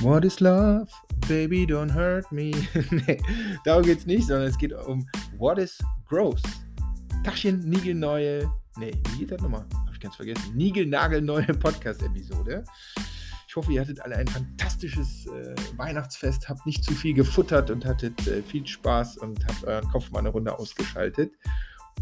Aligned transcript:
What 0.00 0.24
is 0.24 0.40
love? 0.40 0.88
Baby, 1.28 1.66
don't 1.66 1.90
hurt 1.90 2.32
me. 2.32 2.52
nee, 2.90 3.20
darum 3.66 3.82
geht's 3.82 4.06
nicht, 4.06 4.26
sondern 4.26 4.48
es 4.48 4.56
geht 4.56 4.72
um 4.72 5.06
What 5.36 5.58
is 5.58 5.78
growth? 6.08 6.40
Taschen, 7.22 7.60
niegelneue. 7.68 8.50
Nee, 8.78 8.92
wie 9.10 9.18
geht 9.18 9.32
das 9.32 9.42
nochmal? 9.42 9.66
Hab 9.86 9.92
ich 9.92 10.00
ganz 10.00 10.16
vergessen. 10.16 10.56
Niegelnagelneue 10.56 11.44
Podcast-Episode. 11.44 12.64
Ich 13.46 13.54
hoffe, 13.54 13.72
ihr 13.72 13.82
hattet 13.82 14.00
alle 14.00 14.16
ein 14.16 14.26
fantastisches 14.26 15.26
äh, 15.26 15.54
Weihnachtsfest, 15.76 16.48
habt 16.48 16.64
nicht 16.64 16.82
zu 16.82 16.94
viel 16.94 17.12
gefuttert 17.12 17.70
und 17.70 17.84
hattet 17.84 18.26
äh, 18.26 18.42
viel 18.42 18.66
Spaß 18.66 19.18
und 19.18 19.46
habt 19.46 19.64
euren 19.64 19.86
Kopf 19.90 20.10
mal 20.12 20.20
eine 20.20 20.30
Runde 20.30 20.58
ausgeschaltet. 20.58 21.34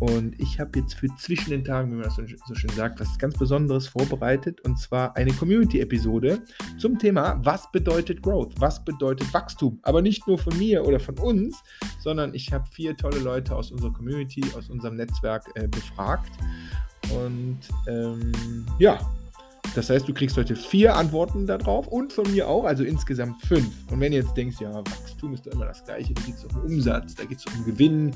Und 0.01 0.39
ich 0.39 0.61
habe 0.61 0.79
jetzt 0.79 0.95
für 0.95 1.09
zwischen 1.17 1.51
den 1.51 1.65
Tagen, 1.65 1.91
wie 1.91 1.97
man 1.97 2.05
das 2.05 2.15
so, 2.15 2.23
so 2.47 2.55
schön 2.55 2.71
sagt, 2.71 3.01
was 3.01 3.19
ganz 3.19 3.37
Besonderes 3.37 3.89
vorbereitet. 3.89 4.61
Und 4.61 4.79
zwar 4.79 5.17
eine 5.17 5.33
Community-Episode 5.33 6.43
zum 6.79 6.99
Thema, 6.99 7.41
was 7.43 7.71
bedeutet 7.73 8.23
Growth? 8.23 8.55
Was 8.59 8.85
bedeutet 8.85 9.33
Wachstum? 9.35 9.81
Aber 9.83 10.01
nicht 10.01 10.27
nur 10.29 10.39
von 10.39 10.57
mir 10.57 10.87
oder 10.87 11.01
von 11.01 11.19
uns, 11.19 11.63
sondern 11.99 12.33
ich 12.35 12.53
habe 12.53 12.65
vier 12.71 12.97
tolle 12.97 13.19
Leute 13.19 13.57
aus 13.57 13.73
unserer 13.73 13.93
Community, 13.93 14.43
aus 14.57 14.71
unserem 14.71 14.95
Netzwerk 14.95 15.45
äh, 15.55 15.67
befragt. 15.67 16.31
Und 17.13 17.59
ähm, 17.89 18.67
ja, 18.79 19.01
das 19.75 19.91
heißt, 19.91 20.09
du 20.09 20.15
kriegst 20.15 20.37
heute 20.37 20.57
vier 20.57 20.97
Antworten 20.97 21.47
darauf 21.47 21.87
und 21.89 22.13
von 22.13 22.31
mir 22.31 22.49
auch, 22.49 22.65
also 22.65 22.85
insgesamt 22.85 23.43
fünf. 23.43 23.71
Und 23.91 24.01
wenn 24.01 24.13
ihr 24.13 24.21
jetzt 24.21 24.37
denkst, 24.37 24.57
ja, 24.61 24.73
Wachstum 24.75 25.35
ist 25.35 25.47
doch 25.47 25.53
immer 25.53 25.67
das 25.67 25.85
Gleiche, 25.85 26.15
da 26.15 26.23
geht 26.23 26.35
es 26.37 26.45
um 26.45 26.63
Umsatz, 26.63 27.15
da 27.15 27.25
geht 27.25 27.39
es 27.39 27.47
um 27.47 27.65
Gewinn 27.65 28.13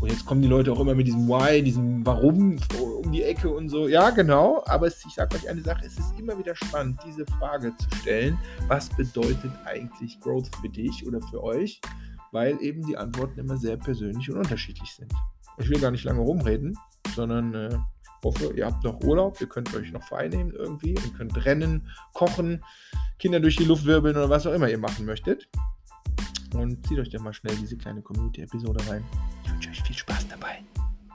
und 0.00 0.10
jetzt 0.10 0.24
kommen 0.24 0.40
die 0.40 0.48
Leute 0.48 0.72
auch 0.72 0.80
immer 0.80 0.94
mit 0.94 1.06
diesem 1.06 1.28
Why, 1.28 1.62
diesem 1.62 2.04
Warum 2.06 2.58
um 2.78 3.12
die 3.12 3.22
Ecke 3.22 3.50
und 3.50 3.68
so. 3.68 3.86
Ja, 3.86 4.10
genau. 4.10 4.62
Aber 4.66 4.86
es, 4.86 5.04
ich 5.04 5.12
sage 5.12 5.36
euch 5.36 5.48
eine 5.48 5.60
Sache, 5.60 5.84
es 5.84 5.98
ist 5.98 6.18
immer 6.18 6.38
wieder 6.38 6.54
spannend, 6.56 6.98
diese 7.06 7.26
Frage 7.26 7.74
zu 7.76 7.88
stellen. 7.98 8.38
Was 8.66 8.88
bedeutet 8.88 9.52
eigentlich 9.66 10.18
Growth 10.20 10.50
für 10.56 10.70
dich 10.70 11.06
oder 11.06 11.20
für 11.20 11.42
euch? 11.42 11.80
Weil 12.32 12.60
eben 12.62 12.86
die 12.86 12.96
Antworten 12.96 13.40
immer 13.40 13.58
sehr 13.58 13.76
persönlich 13.76 14.30
und 14.30 14.38
unterschiedlich 14.38 14.90
sind. 14.92 15.12
Ich 15.58 15.68
will 15.68 15.80
gar 15.80 15.90
nicht 15.90 16.04
lange 16.04 16.20
rumreden, 16.20 16.78
sondern 17.14 17.54
äh, 17.54 17.78
hoffe, 18.24 18.54
ihr 18.56 18.66
habt 18.66 18.84
noch 18.84 19.02
Urlaub, 19.02 19.38
ihr 19.40 19.48
könnt 19.48 19.74
euch 19.74 19.92
noch 19.92 20.02
frei 20.02 20.28
nehmen 20.28 20.52
irgendwie 20.52 20.96
und 20.96 21.14
könnt 21.14 21.44
rennen, 21.44 21.88
kochen, 22.14 22.64
Kinder 23.18 23.40
durch 23.40 23.56
die 23.56 23.64
Luft 23.64 23.84
wirbeln 23.84 24.16
oder 24.16 24.30
was 24.30 24.46
auch 24.46 24.52
immer 24.54 24.70
ihr 24.70 24.78
machen 24.78 25.04
möchtet. 25.04 25.48
Und 26.54 26.86
zieht 26.86 26.98
euch 26.98 27.10
doch 27.10 27.20
mal 27.20 27.34
schnell 27.34 27.54
diese 27.56 27.76
kleine 27.76 28.00
Community-Episode 28.00 28.88
rein. 28.88 29.04
Wünsche 29.60 29.72
euch 29.72 29.82
viel 29.82 29.96
Spaß 29.96 30.26
dabei. 30.28 30.64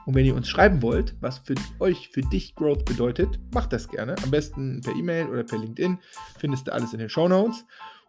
Und 0.04 0.14
wenn 0.14 0.24
ihr 0.24 0.36
uns 0.36 0.48
schreiben 0.48 0.80
wollt, 0.80 1.16
was 1.20 1.38
für 1.38 1.56
euch, 1.80 2.10
für 2.12 2.20
dich 2.20 2.54
Growth 2.54 2.84
bedeutet, 2.84 3.40
macht 3.52 3.72
das 3.72 3.88
gerne. 3.88 4.14
Am 4.22 4.30
besten 4.30 4.80
per 4.82 4.94
E-Mail 4.94 5.26
oder 5.26 5.42
per 5.42 5.58
LinkedIn. 5.58 5.98
Findest 6.38 6.68
du 6.68 6.72
alles 6.72 6.92
in 6.92 7.00
den 7.00 7.08
Show 7.08 7.26
Notes. 7.26 7.64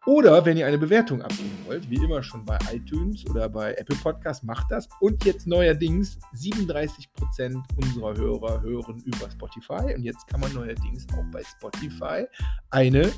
Oder 0.05 0.45
wenn 0.45 0.55
ihr 0.55 0.67
eine 0.67 0.77
Bewertung 0.77 1.23
abgeben 1.23 1.57
wollt, 1.65 1.89
wie 1.89 1.95
immer 1.95 2.21
schon 2.21 2.45
bei 2.45 2.55
iTunes 2.71 3.27
oder 3.27 3.49
bei 3.49 3.73
Apple 3.73 3.95
Podcasts, 3.95 4.43
macht 4.43 4.67
das. 4.69 4.87
Und 4.99 5.25
jetzt 5.25 5.47
neuerdings 5.47 6.19
37% 6.35 7.63
unserer 7.75 8.15
Hörer 8.15 8.61
hören 8.61 9.01
über 9.05 9.31
Spotify. 9.31 9.95
Und 9.95 10.03
jetzt 10.03 10.27
kann 10.27 10.39
man 10.39 10.53
neuerdings 10.53 11.07
auch 11.13 11.25
bei 11.31 11.41
Spotify 11.43 12.27
eine 12.69 13.11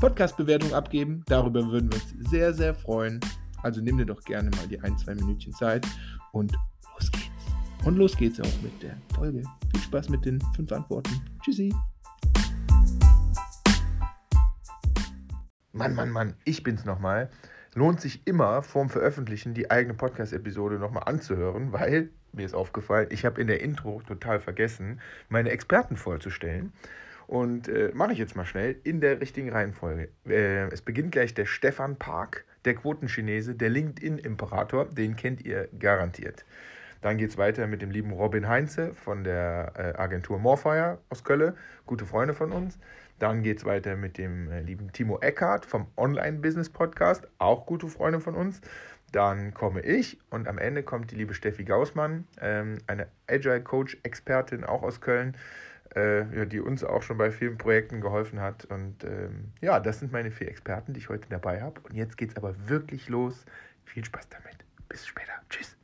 Podcast-Bewertung 0.00 0.72
abgeben. 0.72 1.24
Darüber 1.26 1.70
würden 1.70 1.92
wir 1.92 2.00
uns 2.00 2.30
sehr, 2.30 2.54
sehr 2.54 2.74
freuen. 2.74 3.20
Also 3.62 3.82
nimm 3.82 3.98
dir 3.98 4.06
doch 4.06 4.22
gerne 4.22 4.48
mal 4.56 4.66
die 4.66 4.80
ein, 4.80 4.96
zwei 4.96 5.14
Minütchen 5.14 5.52
Zeit 5.52 5.86
und 6.34 6.52
los 6.52 7.10
geht's. 7.10 7.86
Und 7.86 7.96
los 7.96 8.16
geht's 8.16 8.40
auch 8.40 8.62
mit 8.62 8.82
der 8.82 8.96
Folge. 9.14 9.42
Viel 9.70 9.80
Spaß 9.80 10.08
mit 10.08 10.24
den 10.24 10.40
fünf 10.54 10.70
Antworten. 10.72 11.10
Tschüssi. 11.42 11.74
Mann, 15.72 15.94
Mann, 15.94 16.10
Mann, 16.10 16.34
ich 16.44 16.62
bin's 16.62 16.84
nochmal. 16.84 17.30
Lohnt 17.74 18.00
sich 18.00 18.26
immer 18.26 18.62
vorm 18.62 18.88
Veröffentlichen 18.88 19.54
die 19.54 19.70
eigene 19.70 19.94
Podcast-Episode 19.94 20.78
nochmal 20.78 21.04
anzuhören, 21.06 21.72
weil 21.72 22.10
mir 22.32 22.46
ist 22.46 22.54
aufgefallen, 22.54 23.08
ich 23.10 23.24
habe 23.24 23.40
in 23.40 23.48
der 23.48 23.60
Intro 23.60 24.00
total 24.06 24.40
vergessen, 24.40 25.00
meine 25.28 25.50
Experten 25.50 25.96
vorzustellen. 25.96 26.72
Und 27.26 27.68
äh, 27.68 27.90
mache 27.94 28.12
ich 28.12 28.18
jetzt 28.18 28.36
mal 28.36 28.44
schnell 28.44 28.76
in 28.84 29.00
der 29.00 29.20
richtigen 29.20 29.50
Reihenfolge. 29.50 30.10
Äh, 30.26 30.68
es 30.68 30.82
beginnt 30.82 31.12
gleich 31.12 31.34
der 31.34 31.46
Stefan 31.46 31.96
Park 31.96 32.44
der 32.64 32.74
Quotenchinese, 32.74 33.54
der 33.54 33.70
LinkedIn-Imperator, 33.70 34.86
den 34.86 35.16
kennt 35.16 35.44
ihr 35.44 35.68
garantiert. 35.78 36.44
Dann 37.00 37.18
geht 37.18 37.30
es 37.30 37.38
weiter 37.38 37.66
mit 37.66 37.82
dem 37.82 37.90
lieben 37.90 38.12
Robin 38.12 38.48
Heinze 38.48 38.94
von 38.94 39.24
der 39.24 39.72
äh, 39.76 40.00
Agentur 40.00 40.38
Morfire 40.38 40.98
aus 41.10 41.22
Köln, 41.22 41.52
gute 41.84 42.06
Freunde 42.06 42.32
von 42.32 42.50
uns. 42.50 42.78
Dann 43.18 43.42
geht 43.42 43.58
es 43.58 43.64
weiter 43.66 43.94
mit 43.96 44.16
dem 44.16 44.50
äh, 44.50 44.60
lieben 44.60 44.90
Timo 44.90 45.18
Eckhardt 45.20 45.66
vom 45.66 45.86
Online-Business-Podcast, 45.96 47.28
auch 47.38 47.66
gute 47.66 47.88
Freunde 47.88 48.20
von 48.20 48.34
uns. 48.34 48.62
Dann 49.12 49.52
komme 49.52 49.82
ich 49.82 50.18
und 50.30 50.48
am 50.48 50.58
Ende 50.58 50.82
kommt 50.82 51.10
die 51.10 51.16
liebe 51.16 51.34
Steffi 51.34 51.64
Gaussmann, 51.64 52.26
ähm, 52.40 52.78
eine 52.86 53.06
Agile-Coach-Expertin 53.28 54.64
auch 54.64 54.82
aus 54.82 55.00
Köln 55.00 55.36
äh, 55.94 56.46
die 56.46 56.60
uns 56.60 56.84
auch 56.84 57.02
schon 57.02 57.18
bei 57.18 57.30
vielen 57.30 57.58
Projekten 57.58 58.00
geholfen 58.00 58.40
hat. 58.40 58.64
Und 58.66 59.04
ähm, 59.04 59.52
ja, 59.60 59.80
das 59.80 60.00
sind 60.00 60.12
meine 60.12 60.30
vier 60.30 60.48
Experten, 60.48 60.92
die 60.92 61.00
ich 61.00 61.08
heute 61.08 61.28
dabei 61.28 61.62
habe. 61.62 61.80
Und 61.88 61.94
jetzt 61.94 62.16
geht 62.16 62.30
es 62.30 62.36
aber 62.36 62.54
wirklich 62.68 63.08
los. 63.08 63.44
Viel 63.84 64.04
Spaß 64.04 64.28
damit. 64.28 64.64
Bis 64.88 65.06
später. 65.06 65.32
Tschüss. 65.48 65.76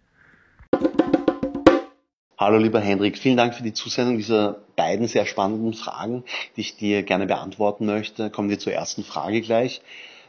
Hallo 2.38 2.56
lieber 2.56 2.80
Hendrik, 2.80 3.18
vielen 3.18 3.36
Dank 3.36 3.54
für 3.54 3.62
die 3.62 3.74
Zusendung 3.74 4.16
dieser 4.16 4.62
beiden 4.74 5.06
sehr 5.06 5.26
spannenden 5.26 5.74
Fragen, 5.74 6.24
die 6.56 6.62
ich 6.62 6.76
dir 6.76 7.02
gerne 7.02 7.26
beantworten 7.26 7.84
möchte. 7.84 8.30
Kommen 8.30 8.48
wir 8.48 8.58
zur 8.58 8.72
ersten 8.72 9.04
Frage 9.04 9.42
gleich. 9.42 9.82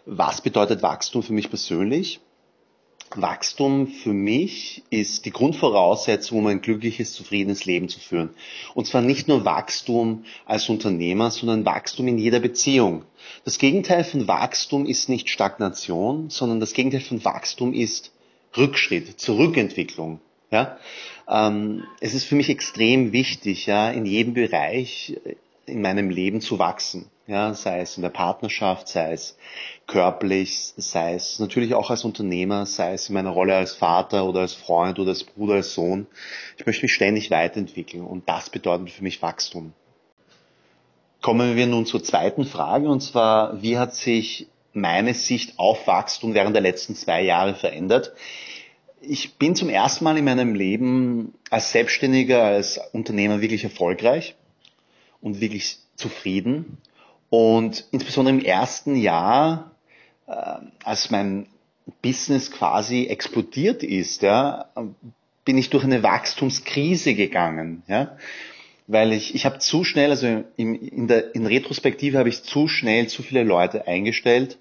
Was 0.05 0.41
bedeutet 0.41 0.83
Wachstum 0.83 1.23
für 1.23 1.31
mich 1.31 1.49
persönlich? 1.49 2.19
Wachstum 3.15 3.87
für 3.87 4.13
mich 4.13 4.83
ist 4.89 5.25
die 5.25 5.31
Grundvoraussetzung, 5.31 6.39
um 6.39 6.47
ein 6.47 6.61
glückliches, 6.61 7.13
zufriedenes 7.13 7.65
Leben 7.65 7.89
zu 7.89 7.99
führen. 7.99 8.29
Und 8.73 8.87
zwar 8.87 9.01
nicht 9.01 9.27
nur 9.27 9.45
Wachstum 9.45 10.23
als 10.45 10.69
Unternehmer, 10.69 11.31
sondern 11.31 11.65
Wachstum 11.65 12.07
in 12.07 12.17
jeder 12.17 12.39
Beziehung. 12.39 13.03
Das 13.43 13.57
Gegenteil 13.57 14.03
von 14.03 14.27
Wachstum 14.27 14.85
ist 14.85 15.09
nicht 15.09 15.29
Stagnation, 15.29 16.29
sondern 16.29 16.59
das 16.59 16.73
Gegenteil 16.73 17.01
von 17.01 17.23
Wachstum 17.25 17.73
ist 17.73 18.11
Rückschritt, 18.55 19.19
Zurückentwicklung. 19.19 20.19
Ja? 20.51 20.77
Ähm, 21.29 21.83
es 21.99 22.13
ist 22.13 22.25
für 22.25 22.35
mich 22.35 22.49
extrem 22.49 23.11
wichtig, 23.11 23.65
ja, 23.65 23.89
in 23.89 24.05
jedem 24.05 24.33
Bereich 24.33 25.17
in 25.65 25.81
meinem 25.81 26.09
Leben 26.09 26.41
zu 26.41 26.59
wachsen. 26.59 27.09
Ja, 27.27 27.53
sei 27.53 27.79
es 27.79 27.95
in 27.95 28.03
der 28.03 28.09
Partnerschaft, 28.09 28.87
sei 28.89 29.13
es 29.13 29.37
körperlich, 29.87 30.73
sei 30.75 31.13
es 31.13 31.39
natürlich 31.39 31.73
auch 31.75 31.89
als 31.89 32.03
Unternehmer, 32.03 32.65
sei 32.65 32.93
es 32.93 33.07
in 33.07 33.13
meiner 33.13 33.29
Rolle 33.29 33.55
als 33.55 33.73
Vater 33.73 34.25
oder 34.25 34.41
als 34.41 34.53
Freund 34.53 34.99
oder 34.99 35.11
als 35.11 35.23
Bruder, 35.23 35.53
als 35.55 35.73
Sohn. 35.73 36.07
Ich 36.57 36.65
möchte 36.65 36.83
mich 36.83 36.93
ständig 36.93 37.31
weiterentwickeln 37.31 38.03
und 38.03 38.27
das 38.27 38.49
bedeutet 38.49 38.89
für 38.89 39.03
mich 39.03 39.21
Wachstum. 39.21 39.73
Kommen 41.21 41.55
wir 41.55 41.67
nun 41.67 41.85
zur 41.85 42.03
zweiten 42.03 42.45
Frage 42.45 42.89
und 42.89 43.01
zwar, 43.01 43.61
wie 43.61 43.77
hat 43.77 43.93
sich 43.93 44.47
meine 44.73 45.13
Sicht 45.13 45.57
auf 45.57 45.87
Wachstum 45.87 46.33
während 46.33 46.55
der 46.55 46.63
letzten 46.63 46.95
zwei 46.95 47.21
Jahre 47.21 47.53
verändert? 47.53 48.13
Ich 48.99 49.37
bin 49.37 49.55
zum 49.55 49.69
ersten 49.69 50.03
Mal 50.03 50.17
in 50.17 50.25
meinem 50.25 50.53
Leben 50.53 51.33
als 51.49 51.71
Selbstständiger, 51.71 52.43
als 52.43 52.79
Unternehmer 52.91 53.41
wirklich 53.41 53.63
erfolgreich 53.63 54.35
und 55.21 55.41
wirklich 55.41 55.77
zufrieden. 55.95 56.77
Und 57.29 57.87
insbesondere 57.91 58.35
im 58.35 58.43
ersten 58.43 58.95
Jahr, 58.95 59.71
äh, 60.27 60.33
als 60.83 61.11
mein 61.11 61.47
Business 62.01 62.51
quasi 62.51 63.05
explodiert 63.07 63.83
ist, 63.83 64.21
ja, 64.21 64.69
bin 65.45 65.57
ich 65.57 65.69
durch 65.69 65.83
eine 65.83 66.03
Wachstumskrise 66.03 67.15
gegangen, 67.15 67.83
ja, 67.87 68.17
weil 68.87 69.13
ich 69.13 69.33
ich 69.35 69.45
habe 69.45 69.59
zu 69.59 69.83
schnell, 69.83 70.11
also 70.11 70.43
in, 70.57 70.75
in 70.75 71.07
der 71.07 71.33
in 71.33 71.45
Retrospektive 71.45 72.17
habe 72.17 72.29
ich 72.29 72.43
zu 72.43 72.67
schnell 72.67 73.07
zu 73.07 73.23
viele 73.23 73.43
Leute 73.43 73.87
eingestellt 73.87 74.57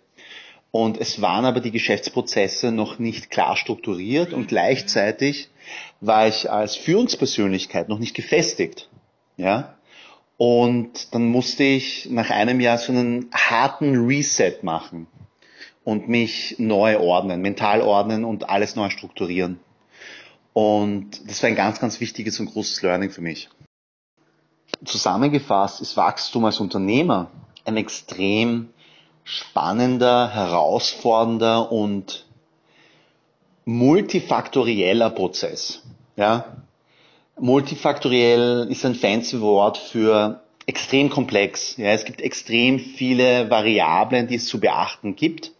und 0.71 0.99
es 0.99 1.21
waren 1.21 1.45
aber 1.45 1.61
die 1.61 1.73
Geschäftsprozesse 1.73 2.71
noch 2.71 2.99
nicht 2.99 3.31
klar 3.31 3.57
strukturiert 3.57 4.33
und 4.33 4.49
gleichzeitig 4.49 5.49
war 6.01 6.29
ich 6.29 6.51
als 6.51 6.77
Führungspersönlichkeit 6.77 7.89
noch 7.89 7.99
nicht 7.99 8.15
gefestigt, 8.15 8.89
ja. 9.37 9.75
Und 10.43 11.15
dann 11.15 11.27
musste 11.27 11.65
ich 11.65 12.09
nach 12.09 12.31
einem 12.31 12.61
Jahr 12.61 12.79
so 12.79 12.93
einen 12.93 13.29
harten 13.31 14.07
Reset 14.07 14.63
machen 14.63 15.07
und 15.85 16.09
mich 16.09 16.55
neu 16.57 16.99
ordnen, 16.99 17.43
mental 17.43 17.83
ordnen 17.83 18.25
und 18.25 18.49
alles 18.49 18.75
neu 18.75 18.89
strukturieren. 18.89 19.61
Und 20.55 21.29
das 21.29 21.43
war 21.43 21.51
ein 21.51 21.57
ganz, 21.57 21.79
ganz 21.79 22.01
wichtiges 22.01 22.41
und 22.41 22.47
großes 22.47 22.81
Learning 22.81 23.11
für 23.11 23.21
mich. 23.21 23.51
Zusammengefasst 24.83 25.83
ist 25.83 25.99
Wachstum 25.99 26.47
als 26.47 26.59
Unternehmer 26.59 27.31
ein 27.67 27.77
extrem 27.77 28.71
spannender, 29.25 30.33
herausfordernder 30.33 31.71
und 31.71 32.25
multifaktorieller 33.67 35.11
Prozess. 35.11 35.83
Ja, 36.17 36.63
Multifaktoriell 37.41 38.67
ist 38.69 38.85
ein 38.85 38.95
fancy 38.95 39.41
Wort 39.41 39.79
für 39.79 40.43
extrem 40.67 41.09
komplex. 41.09 41.75
Ja, 41.79 41.89
es 41.93 42.05
gibt 42.05 42.21
extrem 42.21 42.79
viele 42.79 43.49
Variablen, 43.49 44.27
die 44.29 44.35
es 44.35 44.47
zu 44.47 44.61
beachten 44.61 45.17
gibt. 45.17 45.53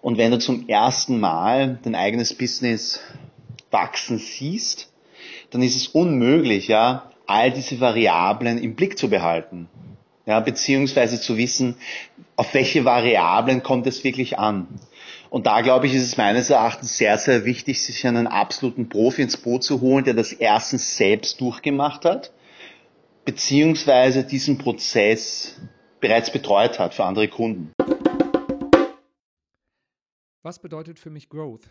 Und 0.00 0.18
wenn 0.18 0.30
du 0.30 0.38
zum 0.38 0.68
ersten 0.68 1.18
Mal 1.18 1.80
dein 1.82 1.96
eigenes 1.96 2.32
Business 2.32 3.00
wachsen 3.72 4.18
siehst, 4.18 4.92
dann 5.50 5.62
ist 5.62 5.74
es 5.74 5.88
unmöglich, 5.88 6.68
ja, 6.68 7.10
all 7.26 7.50
diese 7.50 7.80
Variablen 7.80 8.58
im 8.58 8.76
Blick 8.76 8.96
zu 8.96 9.10
behalten. 9.10 9.68
Ja, 10.26 10.38
beziehungsweise 10.38 11.20
zu 11.20 11.36
wissen, 11.36 11.76
auf 12.36 12.54
welche 12.54 12.84
Variablen 12.84 13.64
kommt 13.64 13.88
es 13.88 14.04
wirklich 14.04 14.38
an. 14.38 14.68
Und 15.30 15.46
da 15.46 15.60
glaube 15.60 15.86
ich, 15.86 15.94
ist 15.94 16.04
es 16.04 16.16
meines 16.16 16.50
Erachtens 16.50 16.96
sehr, 16.96 17.18
sehr 17.18 17.44
wichtig, 17.44 17.82
sich 17.82 18.06
einen 18.06 18.26
absoluten 18.26 18.88
Profi 18.88 19.22
ins 19.22 19.36
Boot 19.36 19.64
zu 19.64 19.80
holen, 19.80 20.04
der 20.04 20.14
das 20.14 20.32
erstens 20.32 20.96
selbst 20.96 21.40
durchgemacht 21.40 22.04
hat, 22.04 22.32
beziehungsweise 23.24 24.24
diesen 24.24 24.58
Prozess 24.58 25.60
bereits 26.00 26.30
betreut 26.30 26.78
hat 26.78 26.94
für 26.94 27.04
andere 27.04 27.28
Kunden. 27.28 27.72
Was 30.42 30.60
bedeutet 30.60 30.98
für 30.98 31.10
mich 31.10 31.28
Growth? 31.28 31.68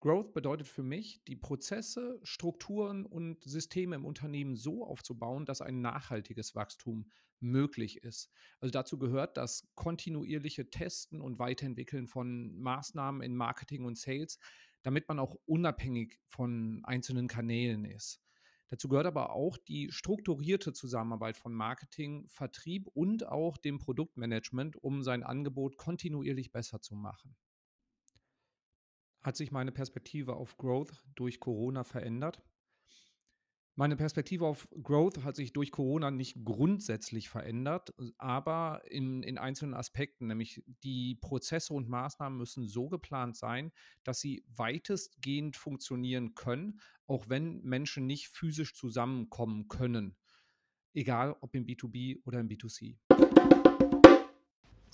Growth 0.00 0.34
bedeutet 0.34 0.68
für 0.68 0.82
mich, 0.82 1.22
die 1.24 1.36
Prozesse, 1.36 2.20
Strukturen 2.22 3.06
und 3.06 3.42
Systeme 3.44 3.96
im 3.96 4.04
Unternehmen 4.04 4.54
so 4.54 4.84
aufzubauen, 4.84 5.46
dass 5.46 5.62
ein 5.62 5.80
nachhaltiges 5.80 6.54
Wachstum 6.54 7.10
möglich 7.40 8.02
ist. 8.02 8.30
Also 8.60 8.70
dazu 8.72 8.98
gehört 8.98 9.36
das 9.36 9.68
kontinuierliche 9.74 10.70
Testen 10.70 11.20
und 11.20 11.38
Weiterentwickeln 11.38 12.06
von 12.06 12.58
Maßnahmen 12.58 13.22
in 13.22 13.34
Marketing 13.34 13.84
und 13.84 13.98
Sales, 13.98 14.38
damit 14.82 15.08
man 15.08 15.18
auch 15.18 15.36
unabhängig 15.46 16.20
von 16.28 16.82
einzelnen 16.84 17.26
Kanälen 17.26 17.84
ist. 17.84 18.20
Dazu 18.68 18.88
gehört 18.88 19.06
aber 19.06 19.30
auch 19.30 19.58
die 19.58 19.92
strukturierte 19.92 20.72
Zusammenarbeit 20.72 21.36
von 21.36 21.54
Marketing, 21.54 22.26
Vertrieb 22.28 22.88
und 22.88 23.26
auch 23.26 23.56
dem 23.58 23.78
Produktmanagement, 23.78 24.76
um 24.76 25.02
sein 25.02 25.22
Angebot 25.22 25.76
kontinuierlich 25.76 26.50
besser 26.50 26.80
zu 26.80 26.96
machen. 26.96 27.36
Hat 29.26 29.36
sich 29.36 29.50
meine 29.50 29.72
Perspektive 29.72 30.36
auf 30.36 30.56
Growth 30.56 31.02
durch 31.16 31.40
Corona 31.40 31.82
verändert? 31.82 32.44
Meine 33.74 33.96
Perspektive 33.96 34.46
auf 34.46 34.68
Growth 34.84 35.24
hat 35.24 35.34
sich 35.34 35.52
durch 35.52 35.72
Corona 35.72 36.12
nicht 36.12 36.44
grundsätzlich 36.44 37.28
verändert, 37.28 37.92
aber 38.18 38.82
in, 38.88 39.24
in 39.24 39.36
einzelnen 39.36 39.74
Aspekten, 39.74 40.28
nämlich 40.28 40.62
die 40.84 41.16
Prozesse 41.16 41.74
und 41.74 41.88
Maßnahmen 41.88 42.38
müssen 42.38 42.68
so 42.68 42.88
geplant 42.88 43.36
sein, 43.36 43.72
dass 44.04 44.20
sie 44.20 44.44
weitestgehend 44.46 45.56
funktionieren 45.56 46.36
können, 46.36 46.78
auch 47.08 47.28
wenn 47.28 47.60
Menschen 47.62 48.06
nicht 48.06 48.28
physisch 48.28 48.76
zusammenkommen 48.76 49.66
können. 49.66 50.14
Egal 50.94 51.34
ob 51.40 51.52
im 51.56 51.66
B2B 51.66 52.20
oder 52.24 52.38
im 52.38 52.48
B2C. 52.48 52.96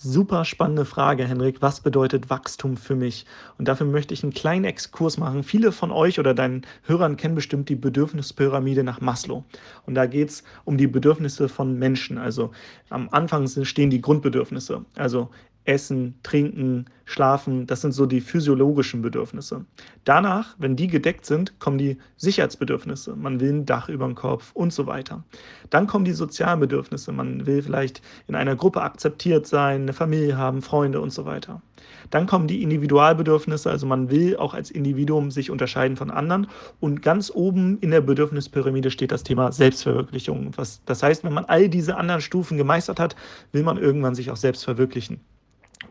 Super 0.05 0.43
spannende 0.43 0.83
Frage, 0.83 1.25
Henrik. 1.25 1.61
Was 1.61 1.79
bedeutet 1.79 2.29
Wachstum 2.29 2.75
für 2.75 2.93
mich? 2.93 3.25
Und 3.57 3.69
dafür 3.69 3.87
möchte 3.87 4.13
ich 4.13 4.21
einen 4.21 4.33
kleinen 4.33 4.65
Exkurs 4.65 5.17
machen. 5.17 5.43
Viele 5.43 5.71
von 5.71 5.93
euch 5.93 6.19
oder 6.19 6.33
deinen 6.33 6.63
Hörern 6.83 7.15
kennen 7.15 7.35
bestimmt 7.35 7.69
die 7.69 7.77
Bedürfnispyramide 7.77 8.83
nach 8.83 8.99
Maslow. 8.99 9.45
Und 9.85 9.95
da 9.95 10.05
geht 10.05 10.27
es 10.27 10.43
um 10.65 10.77
die 10.77 10.87
Bedürfnisse 10.87 11.47
von 11.47 11.79
Menschen. 11.79 12.17
Also 12.17 12.51
am 12.89 13.07
Anfang 13.13 13.47
stehen 13.47 13.91
die 13.91 14.01
Grundbedürfnisse. 14.01 14.83
Also 14.97 15.29
Essen, 15.65 16.15
Trinken, 16.23 16.85
Schlafen, 17.05 17.67
das 17.67 17.81
sind 17.81 17.91
so 17.91 18.05
die 18.05 18.21
physiologischen 18.21 19.01
Bedürfnisse. 19.01 19.65
Danach, 20.03 20.55
wenn 20.57 20.75
die 20.75 20.87
gedeckt 20.87 21.25
sind, 21.25 21.59
kommen 21.59 21.77
die 21.77 21.97
Sicherheitsbedürfnisse. 22.17 23.15
Man 23.15 23.39
will 23.39 23.51
ein 23.51 23.65
Dach 23.65 23.89
über 23.89 24.05
dem 24.05 24.15
Kopf 24.15 24.51
und 24.53 24.73
so 24.73 24.87
weiter. 24.87 25.23
Dann 25.69 25.87
kommen 25.87 26.05
die 26.05 26.13
sozialen 26.13 26.59
Bedürfnisse. 26.59 27.11
Man 27.11 27.45
will 27.45 27.61
vielleicht 27.61 28.01
in 28.27 28.35
einer 28.35 28.55
Gruppe 28.55 28.81
akzeptiert 28.81 29.47
sein, 29.47 29.83
eine 29.83 29.93
Familie 29.93 30.37
haben, 30.37 30.61
Freunde 30.61 31.01
und 31.01 31.11
so 31.11 31.25
weiter. 31.25 31.61
Dann 32.09 32.27
kommen 32.27 32.47
die 32.47 32.63
Individualbedürfnisse, 32.63 33.69
also 33.69 33.85
man 33.85 34.09
will 34.09 34.37
auch 34.37 34.53
als 34.53 34.71
Individuum 34.71 35.31
sich 35.31 35.49
unterscheiden 35.49 35.97
von 35.97 36.11
anderen. 36.11 36.47
Und 36.79 37.01
ganz 37.01 37.31
oben 37.33 37.79
in 37.79 37.91
der 37.91 38.01
Bedürfnispyramide 38.01 38.91
steht 38.91 39.11
das 39.11 39.23
Thema 39.23 39.51
Selbstverwirklichung. 39.51 40.51
Was, 40.55 40.81
das 40.85 41.03
heißt, 41.03 41.23
wenn 41.23 41.33
man 41.33 41.45
all 41.45 41.69
diese 41.69 41.97
anderen 41.97 42.21
Stufen 42.21 42.57
gemeistert 42.57 42.99
hat, 42.99 43.15
will 43.51 43.63
man 43.63 43.77
irgendwann 43.77 44.15
sich 44.15 44.31
auch 44.31 44.37
selbst 44.37 44.63
verwirklichen. 44.63 45.19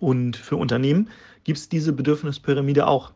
Und 0.03 0.37
für 0.37 0.57
Unternehmen 0.57 1.11
gibt 1.45 1.61
es 1.61 1.69
diese 1.69 1.93
Bedürfnispyramide 1.93 2.89
auch. 2.89 3.13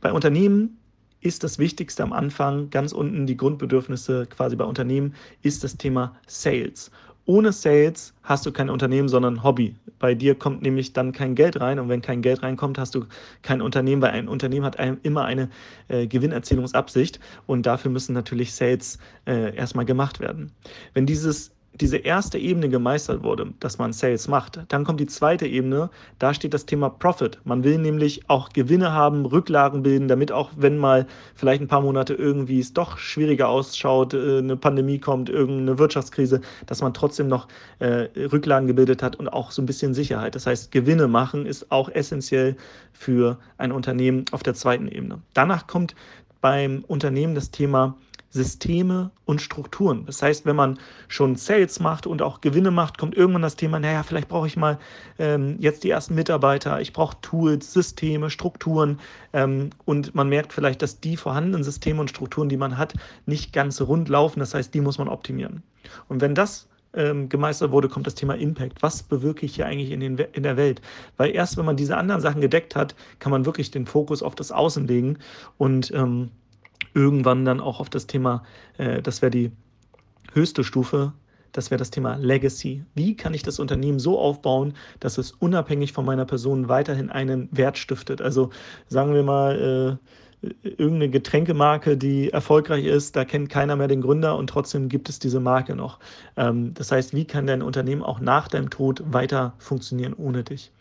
Bei 0.00 0.10
Unternehmen 0.10 0.76
ist 1.20 1.44
das 1.44 1.60
Wichtigste 1.60 2.02
am 2.02 2.12
Anfang, 2.12 2.68
ganz 2.70 2.90
unten 2.90 3.28
die 3.28 3.36
Grundbedürfnisse 3.36 4.26
quasi 4.26 4.56
bei 4.56 4.64
Unternehmen, 4.64 5.14
ist 5.42 5.62
das 5.62 5.76
Thema 5.76 6.16
Sales. 6.26 6.90
Ohne 7.26 7.52
Sales 7.52 8.12
hast 8.24 8.44
du 8.44 8.50
kein 8.50 8.70
Unternehmen, 8.70 9.08
sondern 9.08 9.44
Hobby. 9.44 9.76
Bei 10.00 10.16
dir 10.16 10.34
kommt 10.34 10.62
nämlich 10.62 10.92
dann 10.92 11.12
kein 11.12 11.36
Geld 11.36 11.60
rein 11.60 11.78
und 11.78 11.88
wenn 11.88 12.02
kein 12.02 12.22
Geld 12.22 12.42
reinkommt, 12.42 12.76
hast 12.76 12.96
du 12.96 13.06
kein 13.42 13.62
Unternehmen, 13.62 14.02
weil 14.02 14.10
ein 14.10 14.26
Unternehmen 14.26 14.66
hat 14.66 14.76
immer 15.04 15.24
eine 15.24 15.48
äh, 15.86 16.08
Gewinnerzielungsabsicht 16.08 17.20
und 17.46 17.66
dafür 17.66 17.92
müssen 17.92 18.14
natürlich 18.14 18.52
Sales 18.52 18.98
äh, 19.26 19.54
erstmal 19.54 19.84
gemacht 19.84 20.18
werden. 20.18 20.50
Wenn 20.92 21.06
dieses 21.06 21.55
diese 21.80 21.98
erste 21.98 22.38
Ebene 22.38 22.68
gemeistert 22.68 23.22
wurde, 23.22 23.52
dass 23.60 23.78
man 23.78 23.92
Sales 23.92 24.28
macht, 24.28 24.60
dann 24.68 24.84
kommt 24.84 25.00
die 25.00 25.06
zweite 25.06 25.46
Ebene, 25.46 25.90
da 26.18 26.34
steht 26.34 26.54
das 26.54 26.66
Thema 26.66 26.88
Profit. 26.88 27.38
Man 27.44 27.64
will 27.64 27.78
nämlich 27.78 28.28
auch 28.28 28.50
Gewinne 28.50 28.92
haben, 28.92 29.26
Rücklagen 29.26 29.82
bilden, 29.82 30.08
damit 30.08 30.32
auch 30.32 30.50
wenn 30.56 30.78
mal 30.78 31.06
vielleicht 31.34 31.60
ein 31.60 31.68
paar 31.68 31.80
Monate 31.80 32.14
irgendwie 32.14 32.60
es 32.60 32.72
doch 32.72 32.98
schwieriger 32.98 33.48
ausschaut, 33.48 34.14
äh, 34.14 34.38
eine 34.38 34.56
Pandemie 34.56 34.98
kommt, 34.98 35.28
irgendeine 35.28 35.78
Wirtschaftskrise, 35.78 36.40
dass 36.66 36.82
man 36.82 36.94
trotzdem 36.94 37.28
noch 37.28 37.48
äh, 37.78 38.08
Rücklagen 38.16 38.66
gebildet 38.66 39.02
hat 39.02 39.16
und 39.16 39.28
auch 39.28 39.50
so 39.50 39.62
ein 39.62 39.66
bisschen 39.66 39.94
Sicherheit. 39.94 40.34
Das 40.34 40.46
heißt, 40.46 40.72
Gewinne 40.72 41.08
machen 41.08 41.46
ist 41.46 41.70
auch 41.70 41.88
essentiell 41.88 42.56
für 42.92 43.38
ein 43.58 43.72
Unternehmen 43.72 44.24
auf 44.32 44.42
der 44.42 44.54
zweiten 44.54 44.88
Ebene. 44.88 45.20
Danach 45.34 45.66
kommt 45.66 45.94
beim 46.40 46.84
Unternehmen 46.86 47.34
das 47.34 47.50
Thema 47.50 47.96
Systeme 48.30 49.10
und 49.24 49.40
Strukturen. 49.40 50.04
Das 50.06 50.22
heißt, 50.22 50.46
wenn 50.46 50.56
man 50.56 50.78
schon 51.08 51.36
Sales 51.36 51.80
macht 51.80 52.06
und 52.06 52.22
auch 52.22 52.40
Gewinne 52.40 52.70
macht, 52.70 52.98
kommt 52.98 53.16
irgendwann 53.16 53.42
das 53.42 53.56
Thema, 53.56 53.78
naja, 53.78 54.02
vielleicht 54.02 54.28
brauche 54.28 54.46
ich 54.46 54.56
mal 54.56 54.78
ähm, 55.18 55.56
jetzt 55.58 55.84
die 55.84 55.90
ersten 55.90 56.14
Mitarbeiter, 56.14 56.80
ich 56.80 56.92
brauche 56.92 57.16
Tools, 57.22 57.72
Systeme, 57.72 58.30
Strukturen 58.30 58.98
ähm, 59.32 59.70
und 59.84 60.14
man 60.14 60.28
merkt 60.28 60.52
vielleicht, 60.52 60.82
dass 60.82 61.00
die 61.00 61.16
vorhandenen 61.16 61.64
Systeme 61.64 62.00
und 62.00 62.10
Strukturen, 62.10 62.48
die 62.48 62.56
man 62.56 62.78
hat, 62.78 62.94
nicht 63.24 63.52
ganz 63.52 63.80
rund 63.80 64.08
laufen. 64.08 64.40
Das 64.40 64.54
heißt, 64.54 64.74
die 64.74 64.80
muss 64.80 64.98
man 64.98 65.08
optimieren. 65.08 65.62
Und 66.08 66.20
wenn 66.20 66.34
das 66.34 66.68
ähm, 66.96 67.28
gemeistert 67.28 67.70
wurde, 67.70 67.88
kommt 67.88 68.06
das 68.06 68.14
Thema 68.14 68.34
Impact. 68.34 68.82
Was 68.82 69.02
bewirke 69.02 69.46
ich 69.46 69.54
hier 69.54 69.66
eigentlich 69.66 69.90
in, 69.90 70.00
den, 70.00 70.18
in 70.18 70.42
der 70.42 70.56
Welt? 70.56 70.80
Weil 71.16 71.30
erst 71.30 71.56
wenn 71.56 71.64
man 71.64 71.76
diese 71.76 71.96
anderen 71.96 72.20
Sachen 72.20 72.40
gedeckt 72.40 72.74
hat, 72.74 72.96
kann 73.18 73.30
man 73.30 73.44
wirklich 73.46 73.70
den 73.70 73.86
Fokus 73.86 74.22
auf 74.22 74.34
das 74.34 74.50
Außen 74.50 74.86
legen 74.86 75.18
und 75.58 75.92
ähm, 75.92 76.30
irgendwann 76.96 77.44
dann 77.44 77.60
auch 77.60 77.78
auf 77.78 77.90
das 77.90 78.06
Thema, 78.06 78.42
äh, 78.78 79.02
das 79.02 79.22
wäre 79.22 79.30
die 79.30 79.52
höchste 80.32 80.64
Stufe, 80.64 81.12
das 81.52 81.70
wäre 81.70 81.78
das 81.78 81.90
Thema 81.90 82.16
Legacy. 82.16 82.84
Wie 82.94 83.16
kann 83.16 83.34
ich 83.34 83.42
das 83.42 83.58
Unternehmen 83.58 83.98
so 83.98 84.18
aufbauen, 84.18 84.74
dass 84.98 85.18
es 85.18 85.30
unabhängig 85.32 85.92
von 85.92 86.04
meiner 86.04 86.24
Person 86.24 86.68
weiterhin 86.68 87.10
einen 87.10 87.48
Wert 87.52 87.78
stiftet? 87.78 88.20
Also 88.20 88.50
sagen 88.88 89.14
wir 89.14 89.22
mal, 89.22 89.98
äh, 90.42 90.48
irgendeine 90.62 91.10
Getränkemarke, 91.10 91.96
die 91.96 92.30
erfolgreich 92.30 92.84
ist, 92.84 93.16
da 93.16 93.24
kennt 93.24 93.48
keiner 93.50 93.76
mehr 93.76 93.88
den 93.88 94.00
Gründer 94.00 94.36
und 94.36 94.48
trotzdem 94.48 94.88
gibt 94.88 95.08
es 95.08 95.18
diese 95.18 95.40
Marke 95.40 95.76
noch. 95.76 95.98
Ähm, 96.36 96.72
das 96.74 96.92
heißt, 96.92 97.14
wie 97.14 97.26
kann 97.26 97.46
dein 97.46 97.62
Unternehmen 97.62 98.02
auch 98.02 98.20
nach 98.20 98.48
deinem 98.48 98.70
Tod 98.70 99.02
weiter 99.12 99.54
funktionieren 99.58 100.14
ohne 100.14 100.44
dich? 100.44 100.72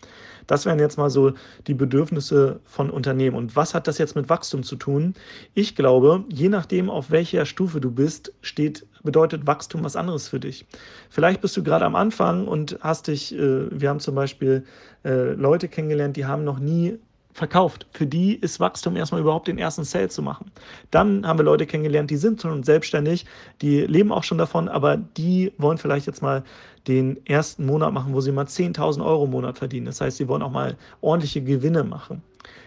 Das 0.48 0.66
wären 0.66 0.80
jetzt 0.80 0.98
mal 0.98 1.10
so 1.10 1.34
die 1.68 1.74
Bedürfnisse 1.74 2.60
von 2.66 2.90
Unternehmen. 2.90 3.36
Und 3.36 3.56
was 3.56 3.74
hat 3.74 3.88
das 3.88 3.98
jetzt 3.98 4.16
mit 4.16 4.30
Wachstum 4.30 4.64
zu 4.64 4.76
tun? 4.76 5.14
Ich 5.54 5.76
glaube, 5.76 6.24
je 6.30 6.50
nachdem, 6.50 6.90
auf 6.90 7.12
welcher 7.12 7.46
Stufe 7.46 7.82
du 7.82 7.92
bist, 7.92 8.34
steht 8.42 8.86
bedeutet 9.06 9.48
Wachstum 9.48 9.84
was 9.84 9.96
anderes 9.96 10.28
für 10.28 10.40
dich. 10.40 10.66
Vielleicht 11.10 11.40
bist 11.40 11.56
du 11.56 11.64
gerade 11.64 11.86
am 11.86 11.96
Anfang 11.96 12.48
und 12.48 12.78
hast 12.82 13.08
dich, 13.08 13.34
äh, 13.34 13.68
wir 13.72 13.90
haben 13.90 14.02
zum 14.02 14.16
Beispiel 14.16 14.66
äh, 15.06 15.34
Leute 15.34 15.70
kennengelernt, 15.70 16.18
die 16.18 16.26
haben 16.26 16.44
noch 16.44 16.60
nie 16.60 16.98
verkauft. 17.36 17.86
Für 17.92 18.08
die 18.08 18.34
ist 18.34 18.62
Wachstum 18.62 18.96
erstmal 18.96 19.20
überhaupt 19.20 19.50
den 19.50 19.58
ersten 19.58 19.84
Sale 19.84 20.08
zu 20.08 20.22
machen. 20.22 20.52
Dann 20.90 21.28
haben 21.28 21.38
wir 21.38 21.44
Leute 21.44 21.66
kennengelernt, 21.66 22.10
die 22.10 22.16
sind 22.16 22.42
schon 22.42 22.64
selbstständig, 22.64 23.26
die 23.62 23.82
leben 23.82 24.14
auch 24.14 24.24
schon 24.24 24.38
davon, 24.38 24.70
aber 24.70 24.96
die 24.96 25.52
wollen 25.58 25.78
vielleicht 25.78 26.08
jetzt 26.08 26.22
mal 26.22 26.44
den 26.88 27.20
ersten 27.26 27.66
Monat 27.66 27.92
machen, 27.92 28.14
wo 28.14 28.22
sie 28.22 28.32
mal 28.32 28.46
10.000 28.46 29.06
Euro 29.06 29.26
im 29.26 29.32
Monat 29.32 29.58
verdienen. 29.58 29.86
Das 29.86 30.00
heißt, 30.00 30.16
sie 30.16 30.30
wollen 30.30 30.42
auch 30.42 30.52
mal 30.52 30.78
ordentliche 31.02 31.42
Gewinne 31.42 31.84
machen. 31.84 32.24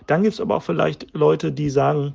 Dann 0.07 0.23
gibt 0.23 0.35
es 0.35 0.41
aber 0.41 0.57
auch 0.57 0.63
vielleicht 0.63 1.15
Leute, 1.15 1.51
die 1.51 1.71
sagen, 1.71 2.13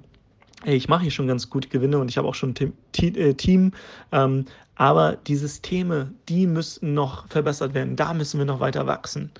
hey, 0.64 0.76
ich 0.76 0.88
mache 0.88 1.02
hier 1.02 1.12
schon 1.12 1.28
ganz 1.28 1.50
gut 1.50 1.72
Gewinne 1.72 1.98
und 1.98 2.10
ich 2.12 2.20
habe 2.20 2.28
auch 2.28 2.36
schon 2.36 2.54
ein 2.62 2.74
äh, 3.16 3.34
Team, 3.34 3.72
ähm, 4.12 4.46
aber 4.76 5.18
die 5.26 5.38
Systeme, 5.38 6.12
die 6.30 6.46
müssen 6.46 6.94
noch 6.94 7.28
verbessert 7.30 7.74
werden, 7.74 7.96
da 7.96 8.14
müssen 8.14 8.38
wir 8.38 8.46
noch 8.46 8.60
weiter 8.60 8.86
wachsen. 8.86 9.32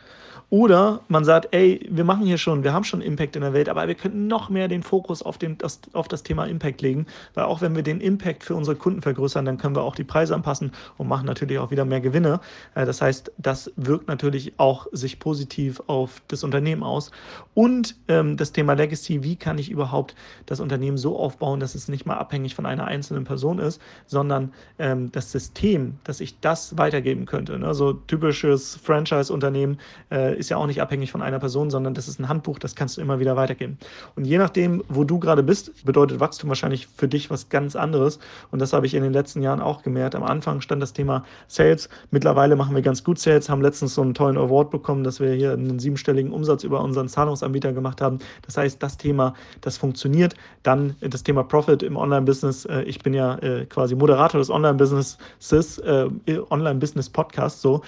Oder 0.54 1.02
man 1.08 1.26
sagt, 1.26 1.48
ey, 1.50 1.84
wir 1.90 2.04
machen 2.04 2.28
hier 2.28 2.38
schon, 2.38 2.64
wir 2.64 2.74
haben 2.74 2.84
schon 2.84 3.02
Impact 3.02 3.36
in 3.36 3.42
der 3.42 3.54
Welt, 3.54 3.70
aber 3.70 3.88
wir 3.88 3.96
könnten 3.96 4.28
noch 4.28 4.52
mehr 4.52 4.68
den 4.68 4.84
Fokus 4.84 5.24
auf, 5.24 5.40
den, 5.40 5.58
das, 5.58 5.80
auf 5.94 6.08
das 6.08 6.22
Thema 6.22 6.46
Impact 6.46 6.84
legen, 6.84 7.08
weil 7.34 7.46
auch 7.46 7.62
wenn 7.62 7.76
wir 7.76 7.82
den 7.82 8.00
Impact 8.00 8.44
für 8.44 8.54
unsere 8.54 8.76
Kunden 8.76 9.02
vergrößern, 9.02 9.46
dann 9.46 9.58
können 9.58 9.76
wir 9.76 9.82
auch 9.82 9.96
die 9.96 10.04
Preise 10.04 10.36
anpassen 10.36 10.72
und 11.00 11.08
machen 11.08 11.26
natürlich 11.26 11.58
auch 11.58 11.72
wieder 11.72 11.86
mehr 11.86 12.02
Gewinne. 12.02 12.40
Äh, 12.76 12.86
das 12.86 13.02
heißt, 13.02 13.32
das 13.40 13.74
wirkt 13.78 14.08
natürlich 14.08 14.54
auch 14.58 14.86
sich 14.92 15.18
positiv 15.18 15.82
auf 15.88 16.22
das 16.28 16.44
Unternehmen 16.44 16.84
aus. 16.84 17.10
Und 17.56 17.96
ähm, 18.08 18.38
das 18.38 18.52
Thema 18.52 18.74
Legacy, 18.74 19.24
wie 19.24 19.36
kann 19.36 19.58
ich 19.58 19.72
überhaupt 19.72 20.14
das 20.46 20.60
Unternehmen 20.60 20.98
so 20.98 21.18
aufbauen, 21.18 21.62
dass 21.62 21.74
es 21.74 21.88
nicht 21.88 22.06
mal 22.06 22.18
abhängig 22.18 22.54
von 22.54 22.68
einer 22.68 22.86
einzelnen 22.86 23.24
Person 23.24 23.58
ist, 23.58 23.82
sondern 24.06 24.54
ähm, 24.78 25.12
das 25.12 25.32
System, 25.32 25.96
dass 26.04 26.20
ich 26.20 26.40
das 26.42 26.78
weitergeben 26.78 27.26
könnte. 27.26 27.58
Ne? 27.58 27.74
So 27.74 27.94
typisches 27.94 28.76
Franchise-Unternehmen 28.76 29.80
äh, 30.12 30.43
ist 30.44 30.50
ja 30.50 30.58
auch 30.58 30.68
nicht 30.68 30.82
abhängig 30.82 31.12
von 31.12 31.22
einer 31.22 31.40
Person, 31.40 31.72
sondern 31.72 31.94
das 31.94 32.08
ist 32.08 32.20
ein 32.20 32.30
Handbuch, 32.30 32.60
das 32.60 32.76
kannst 32.76 32.98
du 32.98 33.02
immer 33.02 33.20
wieder 33.20 33.36
weitergeben. 33.36 33.78
Und 34.16 34.26
je 34.26 34.38
nachdem, 34.38 34.84
wo 34.90 35.04
du 35.04 35.20
gerade 35.20 35.42
bist, 35.42 35.86
bedeutet 35.86 36.20
Wachstum 36.20 36.50
wahrscheinlich 36.50 36.88
für 36.88 37.08
dich 37.08 37.30
was 37.30 37.50
ganz 37.50 37.76
anderes. 37.76 38.20
Und 38.52 38.60
das 38.60 38.74
habe 38.74 38.86
ich 38.86 38.94
in 38.94 39.04
den 39.04 39.14
letzten 39.14 39.42
Jahren 39.42 39.62
auch 39.62 39.84
gemerkt. 39.84 40.16
Am 40.16 40.24
Anfang 40.24 40.62
stand 40.62 40.82
das 40.82 40.94
Thema 40.94 41.24
Sales. 41.48 41.90
Mittlerweile 42.12 42.56
machen 42.56 42.76
wir 42.76 42.82
ganz 42.82 43.04
gut 43.04 43.20
Sales, 43.20 43.50
haben 43.50 43.62
letztens 43.62 43.96
so 43.96 44.02
einen 44.02 44.14
tollen 44.14 44.38
Award 44.38 44.70
bekommen, 44.70 45.04
dass 45.04 45.20
wir 45.20 45.32
hier 45.34 45.54
einen 45.54 45.80
siebenstelligen 45.80 46.32
Umsatz 46.32 46.64
über 46.64 46.82
unseren 46.82 47.08
Zahlungsanbieter 47.08 47.74
gemacht 47.74 48.02
haben. 48.02 48.20
Das 48.46 48.58
heißt, 48.58 48.84
das 48.84 48.98
Thema, 48.98 49.34
das 49.62 49.78
funktioniert. 49.78 50.36
Dann 50.64 50.96
das 51.00 51.24
Thema 51.24 51.44
Profit 51.44 51.84
im 51.84 51.96
Online-Business. 51.96 52.66
Äh, 52.66 52.84
ich 52.84 53.00
bin 53.00 53.14
ja 53.14 53.38
äh, 53.40 53.66
quasi 53.66 53.96
Moderator 53.96 54.40
des 54.40 54.50
Online-Businesses, 54.50 55.78
äh, 55.80 56.10
Online-Business-Podcast. 56.50 57.62
So, 57.62 57.82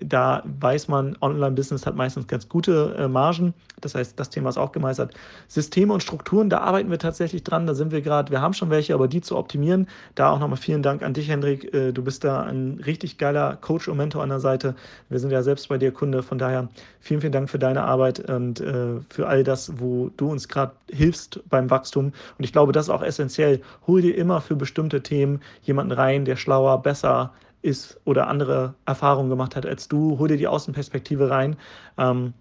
da 0.00 0.42
weiß 0.60 0.88
man, 0.88 1.16
Online-Business 1.20 1.83
hat 1.86 1.96
meistens 1.96 2.26
ganz 2.26 2.48
gute 2.48 2.94
äh, 2.98 3.08
Margen. 3.08 3.54
Das 3.80 3.94
heißt, 3.94 4.18
das 4.18 4.30
Thema 4.30 4.48
ist 4.48 4.58
auch 4.58 4.72
gemeistert. 4.72 5.14
Systeme 5.48 5.92
und 5.92 6.02
Strukturen, 6.02 6.48
da 6.48 6.58
arbeiten 6.58 6.90
wir 6.90 6.98
tatsächlich 6.98 7.44
dran. 7.44 7.66
Da 7.66 7.74
sind 7.74 7.92
wir 7.92 8.02
gerade, 8.02 8.30
wir 8.30 8.40
haben 8.40 8.54
schon 8.54 8.70
welche, 8.70 8.94
aber 8.94 9.08
die 9.08 9.20
zu 9.20 9.36
optimieren. 9.36 9.88
Da 10.14 10.30
auch 10.30 10.38
nochmal 10.38 10.56
vielen 10.56 10.82
Dank 10.82 11.02
an 11.02 11.14
dich, 11.14 11.28
Hendrik. 11.28 11.72
Äh, 11.74 11.92
du 11.92 12.02
bist 12.02 12.24
da 12.24 12.42
ein 12.42 12.80
richtig 12.84 13.18
geiler 13.18 13.56
Coach 13.56 13.88
und 13.88 13.96
Mentor 13.96 14.22
an 14.22 14.28
der 14.28 14.40
Seite. 14.40 14.74
Wir 15.08 15.18
sind 15.18 15.30
ja 15.30 15.42
selbst 15.42 15.68
bei 15.68 15.78
dir 15.78 15.92
Kunde. 15.92 16.22
Von 16.22 16.38
daher 16.38 16.68
vielen, 17.00 17.20
vielen 17.20 17.32
Dank 17.32 17.50
für 17.50 17.58
deine 17.58 17.82
Arbeit 17.82 18.20
und 18.30 18.60
äh, 18.60 19.00
für 19.08 19.26
all 19.26 19.44
das, 19.44 19.78
wo 19.78 20.10
du 20.16 20.30
uns 20.30 20.48
gerade 20.48 20.72
hilfst 20.90 21.40
beim 21.48 21.70
Wachstum. 21.70 22.06
Und 22.38 22.44
ich 22.44 22.52
glaube, 22.52 22.72
das 22.72 22.86
ist 22.86 22.90
auch 22.90 23.02
essentiell. 23.02 23.60
Hol 23.86 24.02
dir 24.02 24.16
immer 24.16 24.40
für 24.40 24.56
bestimmte 24.56 25.02
Themen 25.02 25.40
jemanden 25.62 25.92
rein, 25.92 26.24
der 26.24 26.36
schlauer, 26.36 26.82
besser, 26.82 27.32
ist 27.64 27.98
oder 28.04 28.28
andere 28.28 28.74
Erfahrungen 28.84 29.30
gemacht 29.30 29.56
hat 29.56 29.66
als 29.66 29.88
du. 29.88 30.18
Hol 30.18 30.28
dir 30.28 30.36
die 30.36 30.46
Außenperspektive 30.46 31.30
rein. 31.30 31.56
Ähm, 31.98 32.34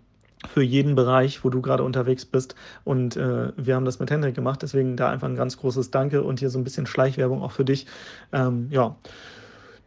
für 0.50 0.62
jeden 0.62 0.96
Bereich, 0.96 1.46
wo 1.46 1.50
du 1.50 1.62
gerade 1.62 1.84
unterwegs 1.84 2.26
bist. 2.26 2.56
Und 2.84 3.16
äh, 3.16 3.54
wir 3.56 3.76
haben 3.76 3.86
das 3.86 4.00
mit 4.00 4.12
Hendrik 4.12 4.36
gemacht, 4.36 4.62
deswegen 4.62 4.98
da 4.98 5.10
einfach 5.10 5.30
ein 5.30 5.38
ganz 5.38 5.58
großes 5.58 5.90
Danke 5.90 6.22
und 6.22 6.40
hier 6.40 6.50
so 6.50 6.60
ein 6.60 6.66
bisschen 6.66 6.86
Schleichwerbung 6.86 7.42
auch 7.42 7.54
für 7.54 7.64
dich. 7.64 7.88
Ähm, 8.34 8.68
ja. 8.70 8.98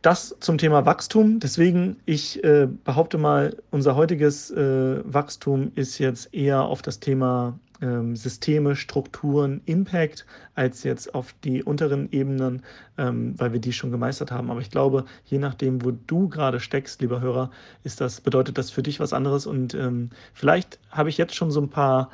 Das 0.00 0.36
zum 0.40 0.56
Thema 0.56 0.86
Wachstum. 0.86 1.40
Deswegen, 1.40 1.96
ich 2.06 2.42
äh, 2.44 2.68
behaupte 2.84 3.18
mal, 3.18 3.56
unser 3.70 3.96
heutiges 3.96 4.50
äh, 4.50 5.02
Wachstum 5.04 5.72
ist 5.74 5.98
jetzt 5.98 6.32
eher 6.32 6.62
auf 6.62 6.80
das 6.80 7.00
Thema 7.00 7.58
ähm, 7.80 8.16
Systeme, 8.16 8.76
Strukturen, 8.76 9.60
Impact 9.66 10.26
als 10.54 10.82
jetzt 10.82 11.14
auf 11.14 11.34
die 11.44 11.62
unteren 11.62 12.10
Ebenen, 12.12 12.62
ähm, 12.98 13.34
weil 13.38 13.52
wir 13.52 13.60
die 13.60 13.72
schon 13.72 13.90
gemeistert 13.90 14.30
haben. 14.30 14.50
Aber 14.50 14.60
ich 14.60 14.70
glaube, 14.70 15.04
je 15.24 15.38
nachdem, 15.38 15.84
wo 15.84 15.90
du 15.90 16.28
gerade 16.28 16.60
steckst, 16.60 17.00
lieber 17.00 17.20
Hörer, 17.20 17.50
ist 17.84 18.00
das, 18.00 18.20
bedeutet 18.20 18.58
das 18.58 18.70
für 18.70 18.82
dich 18.82 19.00
was 19.00 19.12
anderes. 19.12 19.46
Und 19.46 19.74
ähm, 19.74 20.10
vielleicht 20.32 20.78
habe 20.90 21.08
ich 21.08 21.18
jetzt 21.18 21.34
schon 21.34 21.50
so 21.50 21.60
ein 21.60 21.70
paar 21.70 22.10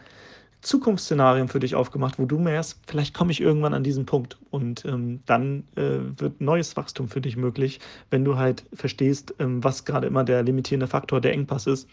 Zukunftsszenarien 0.62 1.49
für 1.49 1.59
dich 1.59 1.75
aufgemacht, 1.75 2.21
wo 2.21 2.25
du 2.25 2.38
merkst, 2.38 2.81
vielleicht 2.87 3.14
komme 3.14 3.33
ich 3.33 3.40
irgendwann 3.40 3.75
an 3.75 3.83
diesen 3.83 4.07
Punkt 4.07 4.38
und 4.50 4.85
ähm, 4.85 5.21
dann 5.26 5.64
äh, 5.75 5.99
wird 6.16 6.40
neues 6.40 6.76
Wachstum 6.76 7.09
für 7.09 7.21
dich 7.21 7.37
möglich, 7.37 7.81
wenn 8.11 8.25
du 8.25 8.37
halt 8.37 8.64
verstehst, 8.73 9.35
ähm, 9.40 9.62
was 9.64 9.85
gerade 9.85 10.07
immer 10.07 10.23
der 10.23 10.45
limitierende 10.45 10.87
Faktor, 10.87 11.21
der 11.21 11.33
Engpass 11.33 11.66
ist. 11.66 11.88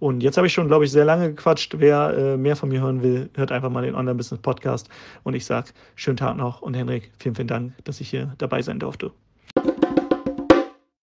Und 0.00 0.22
jetzt 0.22 0.38
habe 0.38 0.46
ich 0.46 0.54
schon, 0.54 0.68
glaube 0.68 0.86
ich, 0.86 0.90
sehr 0.90 1.04
lange 1.04 1.28
gequatscht. 1.30 1.74
Wer 1.78 2.14
äh, 2.16 2.36
mehr 2.38 2.56
von 2.56 2.70
mir 2.70 2.80
hören 2.80 3.02
will, 3.02 3.28
hört 3.34 3.52
einfach 3.52 3.68
mal 3.68 3.84
den 3.84 3.94
Online-Business-Podcast. 3.94 4.88
Und 5.22 5.34
ich 5.34 5.44
sage, 5.44 5.72
schönen 5.94 6.16
Tag 6.16 6.36
noch 6.38 6.62
und 6.62 6.72
Henrik, 6.72 7.12
vielen, 7.18 7.34
vielen 7.34 7.48
Dank, 7.48 7.74
dass 7.84 8.00
ich 8.00 8.08
hier 8.08 8.34
dabei 8.38 8.62
sein 8.62 8.78
durfte. 8.78 9.12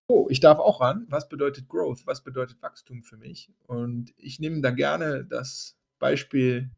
Oh, 0.07 0.25
ich 0.29 0.39
darf 0.39 0.57
auch 0.57 0.81
ran. 0.81 1.05
Was 1.07 1.29
bedeutet 1.29 1.69
Growth? 1.69 2.01
Was 2.05 2.23
bedeutet 2.23 2.61
Wachstum 2.63 3.03
für 3.03 3.17
mich? 3.17 3.51
Und 3.67 4.11
ich 4.17 4.39
nehme 4.39 4.61
da 4.61 4.71
gerne 4.71 5.23
das 5.23 5.77
Beispiel 5.99 6.71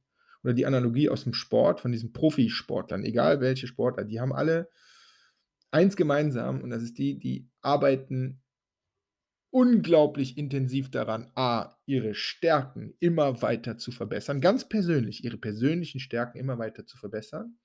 oder 0.43 0.53
die 0.53 0.65
Analogie 0.65 1.09
aus 1.09 1.23
dem 1.23 1.33
Sport, 1.33 1.81
von 1.81 1.91
diesen 1.91 2.13
Profisportlern, 2.13 3.03
egal 3.03 3.41
welche 3.41 3.67
Sportler, 3.67 4.03
die 4.05 4.19
haben 4.19 4.33
alle 4.33 4.69
eins 5.71 5.95
gemeinsam 5.95 6.61
und 6.61 6.69
das 6.69 6.83
ist 6.83 6.97
die, 6.97 7.17
die 7.19 7.49
arbeiten 7.61 8.41
unglaublich 9.53 10.37
intensiv 10.37 10.89
daran, 10.89 11.31
a, 11.35 11.75
ihre 11.85 12.15
Stärken 12.15 12.95
immer 12.99 13.41
weiter 13.43 13.77
zu 13.77 13.91
verbessern, 13.91 14.41
ganz 14.41 14.67
persönlich, 14.67 15.23
ihre 15.23 15.37
persönlichen 15.37 15.99
Stärken 15.99 16.39
immer 16.39 16.57
weiter 16.57 16.87
zu 16.87 16.97
verbessern 16.97 17.57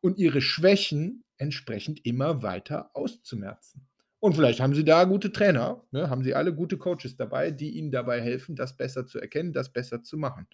und 0.00 0.18
ihre 0.18 0.40
Schwächen 0.40 1.22
entsprechend 1.36 2.04
immer 2.06 2.42
weiter 2.42 2.90
auszumerzen. 2.94 3.86
Und 4.20 4.36
vielleicht 4.36 4.60
haben 4.60 4.74
sie 4.74 4.84
da 4.84 5.04
gute 5.04 5.32
Trainer, 5.32 5.84
ne, 5.90 6.08
haben 6.08 6.24
sie 6.24 6.34
alle 6.34 6.54
gute 6.54 6.78
Coaches 6.78 7.16
dabei, 7.16 7.50
die 7.50 7.76
ihnen 7.76 7.90
dabei 7.90 8.22
helfen, 8.22 8.56
das 8.56 8.74
besser 8.78 9.06
zu 9.06 9.20
erkennen, 9.20 9.52
das 9.52 9.70
besser 9.70 10.02
zu 10.02 10.16
machen. 10.16 10.46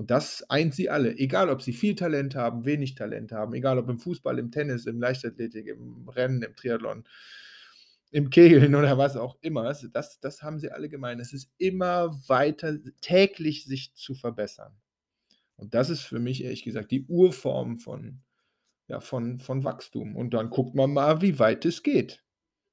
Und 0.00 0.10
das 0.10 0.48
eint 0.48 0.74
sie 0.74 0.88
alle, 0.88 1.14
egal 1.18 1.50
ob 1.50 1.60
sie 1.60 1.74
viel 1.74 1.94
Talent 1.94 2.34
haben, 2.34 2.64
wenig 2.64 2.94
Talent 2.94 3.32
haben, 3.32 3.52
egal 3.52 3.78
ob 3.78 3.86
im 3.90 3.98
Fußball, 3.98 4.38
im 4.38 4.50
Tennis, 4.50 4.86
im 4.86 4.98
Leichtathletik, 4.98 5.66
im 5.66 6.08
Rennen, 6.08 6.42
im 6.42 6.56
Triathlon, 6.56 7.04
im 8.10 8.30
Kegeln 8.30 8.74
oder 8.74 8.96
was 8.96 9.18
auch 9.18 9.36
immer. 9.42 9.74
Das, 9.92 10.18
das 10.18 10.42
haben 10.42 10.58
sie 10.58 10.70
alle 10.70 10.88
gemein. 10.88 11.20
Es 11.20 11.34
ist 11.34 11.52
immer 11.58 12.18
weiter, 12.28 12.78
täglich 13.02 13.66
sich 13.66 13.92
zu 13.92 14.14
verbessern. 14.14 14.72
Und 15.56 15.74
das 15.74 15.90
ist 15.90 16.00
für 16.00 16.18
mich 16.18 16.44
ehrlich 16.44 16.62
gesagt 16.62 16.92
die 16.92 17.04
Urform 17.04 17.78
von, 17.78 18.22
ja, 18.88 19.00
von, 19.00 19.38
von 19.38 19.64
Wachstum. 19.64 20.16
Und 20.16 20.32
dann 20.32 20.48
guckt 20.48 20.74
man 20.74 20.94
mal, 20.94 21.20
wie 21.20 21.38
weit 21.38 21.66
es 21.66 21.82
geht. 21.82 22.24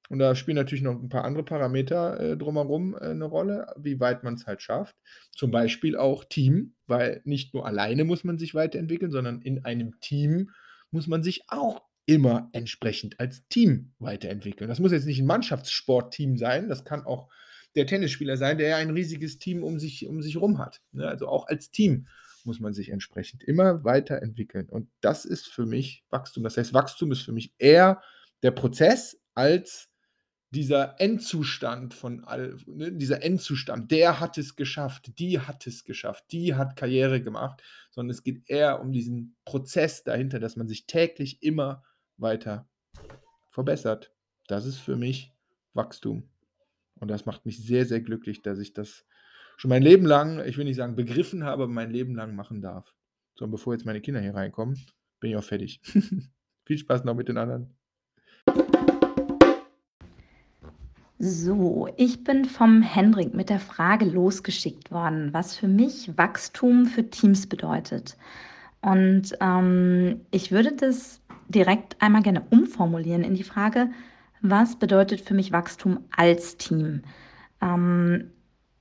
Und 0.08 0.18
da 0.18 0.34
spielen 0.34 0.56
natürlich 0.56 0.82
noch 0.82 1.00
ein 1.00 1.08
paar 1.08 1.24
andere 1.24 1.44
Parameter 1.44 2.18
äh, 2.20 2.36
drumherum 2.36 2.94
äh, 2.94 3.10
eine 3.10 3.24
Rolle, 3.24 3.66
wie 3.76 4.00
weit 4.00 4.24
man 4.24 4.34
es 4.34 4.46
halt 4.46 4.62
schafft. 4.62 4.96
Zum 5.32 5.50
Beispiel 5.50 5.96
auch 5.96 6.24
Team, 6.24 6.74
weil 6.86 7.20
nicht 7.24 7.52
nur 7.52 7.66
alleine 7.66 8.04
muss 8.04 8.24
man 8.24 8.38
sich 8.38 8.54
weiterentwickeln, 8.54 9.10
sondern 9.10 9.42
in 9.42 9.64
einem 9.64 10.00
Team 10.00 10.50
muss 10.90 11.06
man 11.06 11.22
sich 11.22 11.44
auch 11.48 11.82
immer 12.06 12.48
entsprechend 12.52 13.20
als 13.20 13.46
Team 13.48 13.92
weiterentwickeln. 13.98 14.68
Das 14.68 14.80
muss 14.80 14.92
jetzt 14.92 15.04
nicht 15.04 15.20
ein 15.20 15.26
Mannschaftssportteam 15.26 16.38
sein, 16.38 16.68
das 16.68 16.86
kann 16.86 17.04
auch 17.04 17.28
der 17.74 17.86
Tennisspieler 17.86 18.38
sein, 18.38 18.56
der 18.56 18.68
ja 18.68 18.76
ein 18.76 18.90
riesiges 18.90 19.38
Team 19.38 19.62
um 19.62 19.78
sich, 19.78 20.06
um 20.06 20.22
sich 20.22 20.38
rum 20.38 20.58
hat. 20.58 20.80
Ne? 20.92 21.06
Also 21.06 21.28
auch 21.28 21.46
als 21.46 21.70
Team 21.70 22.08
muss 22.44 22.60
man 22.60 22.72
sich 22.72 22.88
entsprechend 22.88 23.44
immer 23.44 23.84
weiterentwickeln. 23.84 24.70
Und 24.70 24.88
das 25.02 25.26
ist 25.26 25.48
für 25.48 25.66
mich 25.66 26.02
Wachstum. 26.08 26.44
Das 26.44 26.56
heißt, 26.56 26.72
Wachstum 26.72 27.12
ist 27.12 27.22
für 27.22 27.32
mich 27.32 27.52
eher 27.58 28.00
der 28.42 28.52
Prozess 28.52 29.20
als 29.34 29.87
dieser 30.50 30.98
Endzustand 31.00 31.92
von 31.92 32.24
all, 32.24 32.56
ne, 32.66 32.92
dieser 32.92 33.22
Endzustand, 33.22 33.90
der 33.90 34.18
hat 34.18 34.38
es 34.38 34.56
geschafft, 34.56 35.18
die 35.18 35.40
hat 35.40 35.66
es 35.66 35.84
geschafft, 35.84 36.24
die 36.32 36.54
hat 36.54 36.76
Karriere 36.76 37.22
gemacht, 37.22 37.62
sondern 37.90 38.10
es 38.10 38.22
geht 38.22 38.48
eher 38.48 38.80
um 38.80 38.92
diesen 38.92 39.36
Prozess 39.44 40.04
dahinter, 40.04 40.40
dass 40.40 40.56
man 40.56 40.68
sich 40.68 40.86
täglich 40.86 41.42
immer 41.42 41.84
weiter 42.16 42.68
verbessert. 43.50 44.12
Das 44.46 44.64
ist 44.64 44.78
für 44.78 44.96
mich 44.96 45.34
Wachstum. 45.74 46.28
Und 46.94 47.08
das 47.08 47.26
macht 47.26 47.44
mich 47.44 47.64
sehr, 47.64 47.84
sehr 47.84 48.00
glücklich, 48.00 48.42
dass 48.42 48.58
ich 48.58 48.72
das 48.72 49.04
schon 49.56 49.68
mein 49.68 49.82
Leben 49.82 50.06
lang, 50.06 50.44
ich 50.44 50.56
will 50.56 50.64
nicht 50.64 50.76
sagen 50.76 50.96
begriffen 50.96 51.44
habe, 51.44 51.68
mein 51.68 51.90
Leben 51.90 52.14
lang 52.14 52.34
machen 52.34 52.62
darf. 52.62 52.94
So, 53.34 53.44
und 53.44 53.50
bevor 53.50 53.74
jetzt 53.74 53.84
meine 53.84 54.00
Kinder 54.00 54.20
hier 54.20 54.34
reinkommen, 54.34 54.80
bin 55.20 55.30
ich 55.30 55.36
auch 55.36 55.44
fertig. 55.44 55.80
Viel 56.64 56.78
Spaß 56.78 57.04
noch 57.04 57.14
mit 57.14 57.28
den 57.28 57.38
anderen. 57.38 57.77
So, 61.20 61.88
ich 61.96 62.22
bin 62.22 62.44
vom 62.44 62.80
Hendrik 62.80 63.34
mit 63.34 63.50
der 63.50 63.58
Frage 63.58 64.04
losgeschickt 64.04 64.92
worden, 64.92 65.32
was 65.32 65.56
für 65.56 65.66
mich 65.66 66.16
Wachstum 66.16 66.86
für 66.86 67.10
Teams 67.10 67.48
bedeutet. 67.48 68.16
Und 68.82 69.36
ähm, 69.40 70.20
ich 70.30 70.52
würde 70.52 70.72
das 70.72 71.20
direkt 71.48 72.00
einmal 72.00 72.22
gerne 72.22 72.42
umformulieren 72.50 73.24
in 73.24 73.34
die 73.34 73.42
Frage, 73.42 73.90
was 74.42 74.76
bedeutet 74.76 75.20
für 75.20 75.34
mich 75.34 75.50
Wachstum 75.50 76.04
als 76.16 76.56
Team? 76.56 77.02
Ähm, 77.60 78.30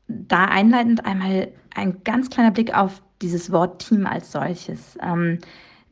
da 0.08 0.46
einleitend 0.46 1.06
einmal 1.08 1.48
ein 1.74 2.04
ganz 2.04 2.30
kleiner 2.30 2.52
Blick 2.52 2.78
auf 2.78 3.02
dieses 3.24 3.52
Wort 3.52 3.88
Team 3.88 4.06
als 4.06 4.32
solches. 4.32 4.96
Ähm, 5.02 5.40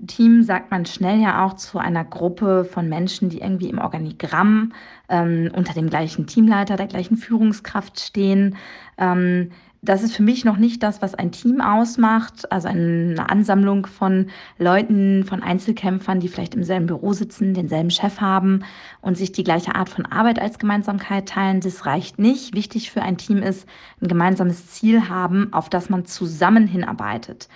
Team 0.05 0.43
sagt 0.43 0.71
man 0.71 0.85
schnell 0.85 1.21
ja 1.21 1.45
auch 1.45 1.53
zu 1.53 1.77
einer 1.77 2.03
Gruppe 2.03 2.65
von 2.65 2.89
Menschen, 2.89 3.29
die 3.29 3.39
irgendwie 3.39 3.69
im 3.69 3.79
Organigramm 3.79 4.73
ähm, 5.09 5.49
unter 5.55 5.73
dem 5.73 5.89
gleichen 5.89 6.27
Teamleiter, 6.27 6.75
der 6.75 6.87
gleichen 6.87 7.17
Führungskraft 7.17 7.99
stehen. 7.99 8.57
Ähm, 8.97 9.51
das 9.85 10.01
ist 10.01 10.15
für 10.15 10.23
mich 10.23 10.43
noch 10.45 10.57
nicht 10.57 10.81
das, 10.81 11.03
was 11.03 11.13
ein 11.13 11.31
Team 11.31 11.61
ausmacht, 11.61 12.51
also 12.51 12.67
eine 12.67 13.29
Ansammlung 13.29 13.85
von 13.85 14.27
Leuten, 14.57 15.23
von 15.25 15.43
Einzelkämpfern, 15.43 16.19
die 16.19 16.27
vielleicht 16.27 16.55
im 16.55 16.63
selben 16.63 16.87
Büro 16.87 17.13
sitzen, 17.13 17.53
denselben 17.53 17.91
Chef 17.91 18.19
haben 18.19 18.63
und 19.01 19.15
sich 19.15 19.31
die 19.31 19.43
gleiche 19.43 19.75
Art 19.75 19.89
von 19.89 20.07
Arbeit 20.07 20.39
als 20.39 20.57
Gemeinsamkeit 20.57 21.29
teilen. 21.29 21.61
Das 21.61 21.85
reicht 21.85 22.17
nicht. 22.17 22.55
Wichtig 22.55 22.89
für 22.89 23.03
ein 23.03 23.17
Team 23.17 23.43
ist, 23.43 23.67
ein 24.01 24.07
gemeinsames 24.07 24.71
Ziel 24.71 25.07
haben, 25.07 25.53
auf 25.53 25.69
das 25.69 25.89
man 25.89 26.05
zusammen 26.05 26.65
hinarbeitet. 26.65 27.47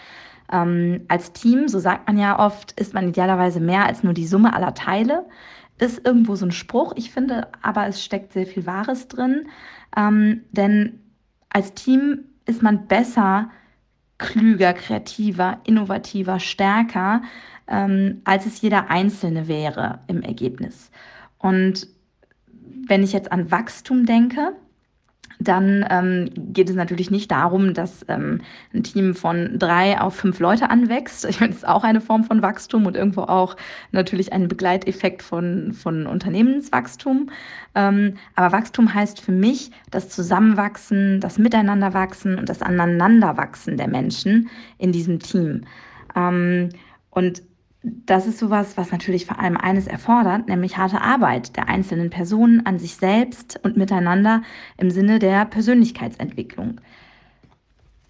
Ähm, 0.51 1.01
als 1.07 1.33
Team, 1.33 1.67
so 1.67 1.79
sagt 1.79 2.07
man 2.07 2.17
ja 2.17 2.39
oft, 2.39 2.71
ist 2.79 2.93
man 2.93 3.09
idealerweise 3.09 3.59
mehr 3.59 3.85
als 3.85 4.03
nur 4.03 4.13
die 4.13 4.27
Summe 4.27 4.53
aller 4.53 4.73
Teile. 4.73 5.25
Ist 5.77 6.05
irgendwo 6.05 6.35
so 6.35 6.45
ein 6.45 6.51
Spruch. 6.51 6.93
Ich 6.95 7.11
finde 7.11 7.47
aber, 7.61 7.87
es 7.87 8.03
steckt 8.03 8.33
sehr 8.33 8.45
viel 8.45 8.65
Wahres 8.65 9.07
drin. 9.07 9.47
Ähm, 9.95 10.41
denn 10.51 10.99
als 11.49 11.73
Team 11.73 12.25
ist 12.45 12.61
man 12.61 12.87
besser, 12.87 13.49
klüger, 14.17 14.73
kreativer, 14.73 15.59
innovativer, 15.63 16.39
stärker, 16.39 17.21
ähm, 17.67 18.21
als 18.25 18.45
es 18.45 18.61
jeder 18.61 18.89
Einzelne 18.89 19.47
wäre 19.47 19.99
im 20.07 20.21
Ergebnis. 20.21 20.91
Und 21.37 21.87
wenn 22.87 23.03
ich 23.03 23.13
jetzt 23.13 23.31
an 23.31 23.51
Wachstum 23.51 24.05
denke, 24.05 24.53
dann 25.39 25.85
ähm, 25.89 26.29
geht 26.53 26.69
es 26.69 26.75
natürlich 26.75 27.11
nicht 27.11 27.31
darum, 27.31 27.73
dass 27.73 28.05
ähm, 28.09 28.41
ein 28.73 28.83
Team 28.83 29.15
von 29.15 29.57
drei 29.57 29.99
auf 29.99 30.15
fünf 30.15 30.39
Leute 30.39 30.69
anwächst. 30.69 31.23
Ich 31.25 31.39
meine, 31.39 31.53
das 31.53 31.63
ist 31.63 31.67
auch 31.67 31.85
eine 31.85 32.01
Form 32.01 32.25
von 32.25 32.41
Wachstum 32.41 32.85
und 32.85 32.97
irgendwo 32.97 33.21
auch 33.21 33.55
natürlich 33.93 34.33
ein 34.33 34.49
Begleiteffekt 34.49 35.23
von, 35.23 35.71
von 35.71 36.07
Unternehmenswachstum. 36.07 37.29
Ähm, 37.73 38.15
aber 38.35 38.51
Wachstum 38.51 38.93
heißt 38.93 39.21
für 39.21 39.31
mich 39.31 39.71
das 39.91 40.09
Zusammenwachsen, 40.09 41.21
das 41.21 41.39
Miteinanderwachsen 41.39 42.37
und 42.37 42.49
das 42.49 42.61
Aneinanderwachsen 42.61 43.77
der 43.77 43.87
Menschen 43.87 44.49
in 44.77 44.91
diesem 44.91 45.19
Team. 45.19 45.63
Ähm, 46.17 46.69
und 47.11 47.43
das 47.81 48.27
ist 48.27 48.39
sowas, 48.39 48.75
was 48.75 48.91
natürlich 48.91 49.25
vor 49.25 49.39
allem 49.39 49.55
eines 49.55 49.87
erfordert, 49.87 50.47
nämlich 50.49 50.77
harte 50.77 51.01
Arbeit 51.01 51.55
der 51.55 51.69
einzelnen 51.69 52.09
Personen 52.09 52.65
an 52.65 52.77
sich 52.77 52.95
selbst 52.95 53.59
und 53.63 53.77
miteinander 53.77 54.41
im 54.77 54.91
Sinne 54.91 55.19
der 55.19 55.45
Persönlichkeitsentwicklung. 55.45 56.81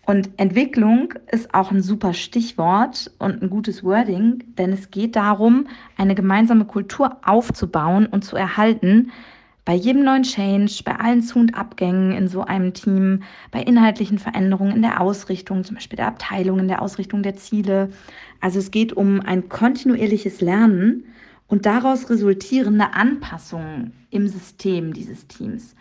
Und 0.07 0.31
Entwicklung 0.37 1.13
ist 1.31 1.53
auch 1.53 1.69
ein 1.71 1.83
super 1.83 2.13
Stichwort 2.13 3.11
und 3.19 3.43
ein 3.43 3.49
gutes 3.51 3.83
Wording, 3.83 4.43
denn 4.57 4.73
es 4.73 4.89
geht 4.89 5.15
darum, 5.15 5.67
eine 5.97 6.15
gemeinsame 6.15 6.65
Kultur 6.65 7.17
aufzubauen 7.23 8.07
und 8.07 8.25
zu 8.25 8.35
erhalten, 8.35 9.11
bei 9.69 9.75
jedem 9.75 10.03
neuen 10.03 10.23
Change, 10.23 10.81
bei 10.83 10.95
allen 10.95 11.21
Zu- 11.21 11.37
und 11.37 11.53
Abgängen 11.53 12.11
in 12.11 12.27
so 12.27 12.43
einem 12.43 12.73
Team, 12.73 13.21
bei 13.51 13.61
inhaltlichen 13.61 14.17
Veränderungen 14.17 14.77
in 14.77 14.81
der 14.81 14.99
Ausrichtung, 14.99 15.63
zum 15.63 15.75
Beispiel 15.75 15.97
der 15.97 16.07
Abteilung, 16.07 16.57
in 16.57 16.67
der 16.67 16.81
Ausrichtung 16.81 17.21
der 17.21 17.35
Ziele. 17.35 17.91
Also 18.41 18.57
es 18.57 18.71
geht 18.71 18.93
um 18.93 19.21
ein 19.21 19.47
kontinuierliches 19.47 20.41
Lernen 20.41 21.03
und 21.45 21.67
daraus 21.67 22.09
resultierende 22.09 22.95
Anpassungen 22.95 23.93
im 24.09 24.27
System 24.27 24.91
dieses 24.91 25.27
Teams. 25.27 25.75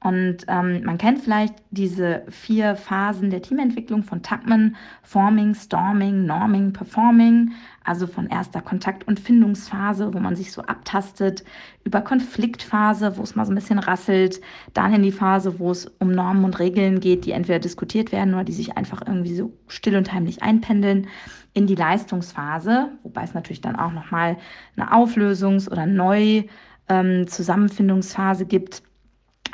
Und 0.00 0.44
ähm, 0.46 0.84
man 0.84 0.98
kennt 0.98 1.20
vielleicht 1.20 1.54
diese 1.70 2.22
vier 2.28 2.76
Phasen 2.76 3.30
der 3.30 3.40
Teamentwicklung 3.40 4.02
von 4.02 4.22
Tuckman, 4.22 4.76
Forming, 5.02 5.54
Storming, 5.54 6.26
Norming, 6.26 6.74
Performing, 6.74 7.52
also 7.82 8.06
von 8.06 8.26
erster 8.26 8.60
Kontakt- 8.60 9.08
und 9.08 9.18
Findungsphase, 9.18 10.12
wo 10.12 10.20
man 10.20 10.36
sich 10.36 10.52
so 10.52 10.60
abtastet, 10.62 11.44
über 11.82 12.02
Konfliktphase, 12.02 13.16
wo 13.16 13.22
es 13.22 13.36
mal 13.36 13.46
so 13.46 13.52
ein 13.52 13.56
bisschen 13.56 13.78
rasselt, 13.78 14.42
dann 14.74 14.92
in 14.92 15.02
die 15.02 15.12
Phase, 15.12 15.58
wo 15.58 15.70
es 15.70 15.86
um 15.98 16.12
Normen 16.12 16.44
und 16.44 16.58
Regeln 16.58 17.00
geht, 17.00 17.24
die 17.24 17.32
entweder 17.32 17.58
diskutiert 17.58 18.12
werden 18.12 18.34
oder 18.34 18.44
die 18.44 18.52
sich 18.52 18.76
einfach 18.76 19.00
irgendwie 19.06 19.34
so 19.34 19.54
still 19.66 19.96
und 19.96 20.12
heimlich 20.12 20.42
einpendeln, 20.42 21.06
in 21.54 21.66
die 21.66 21.74
Leistungsphase, 21.74 22.90
wobei 23.02 23.22
es 23.22 23.32
natürlich 23.32 23.62
dann 23.62 23.76
auch 23.76 23.92
nochmal 23.92 24.36
eine 24.76 24.92
Auflösungs- 24.92 25.70
oder 25.70 25.86
Neu-Zusammenfindungsphase 25.86 28.42
ähm, 28.42 28.48
gibt 28.48 28.82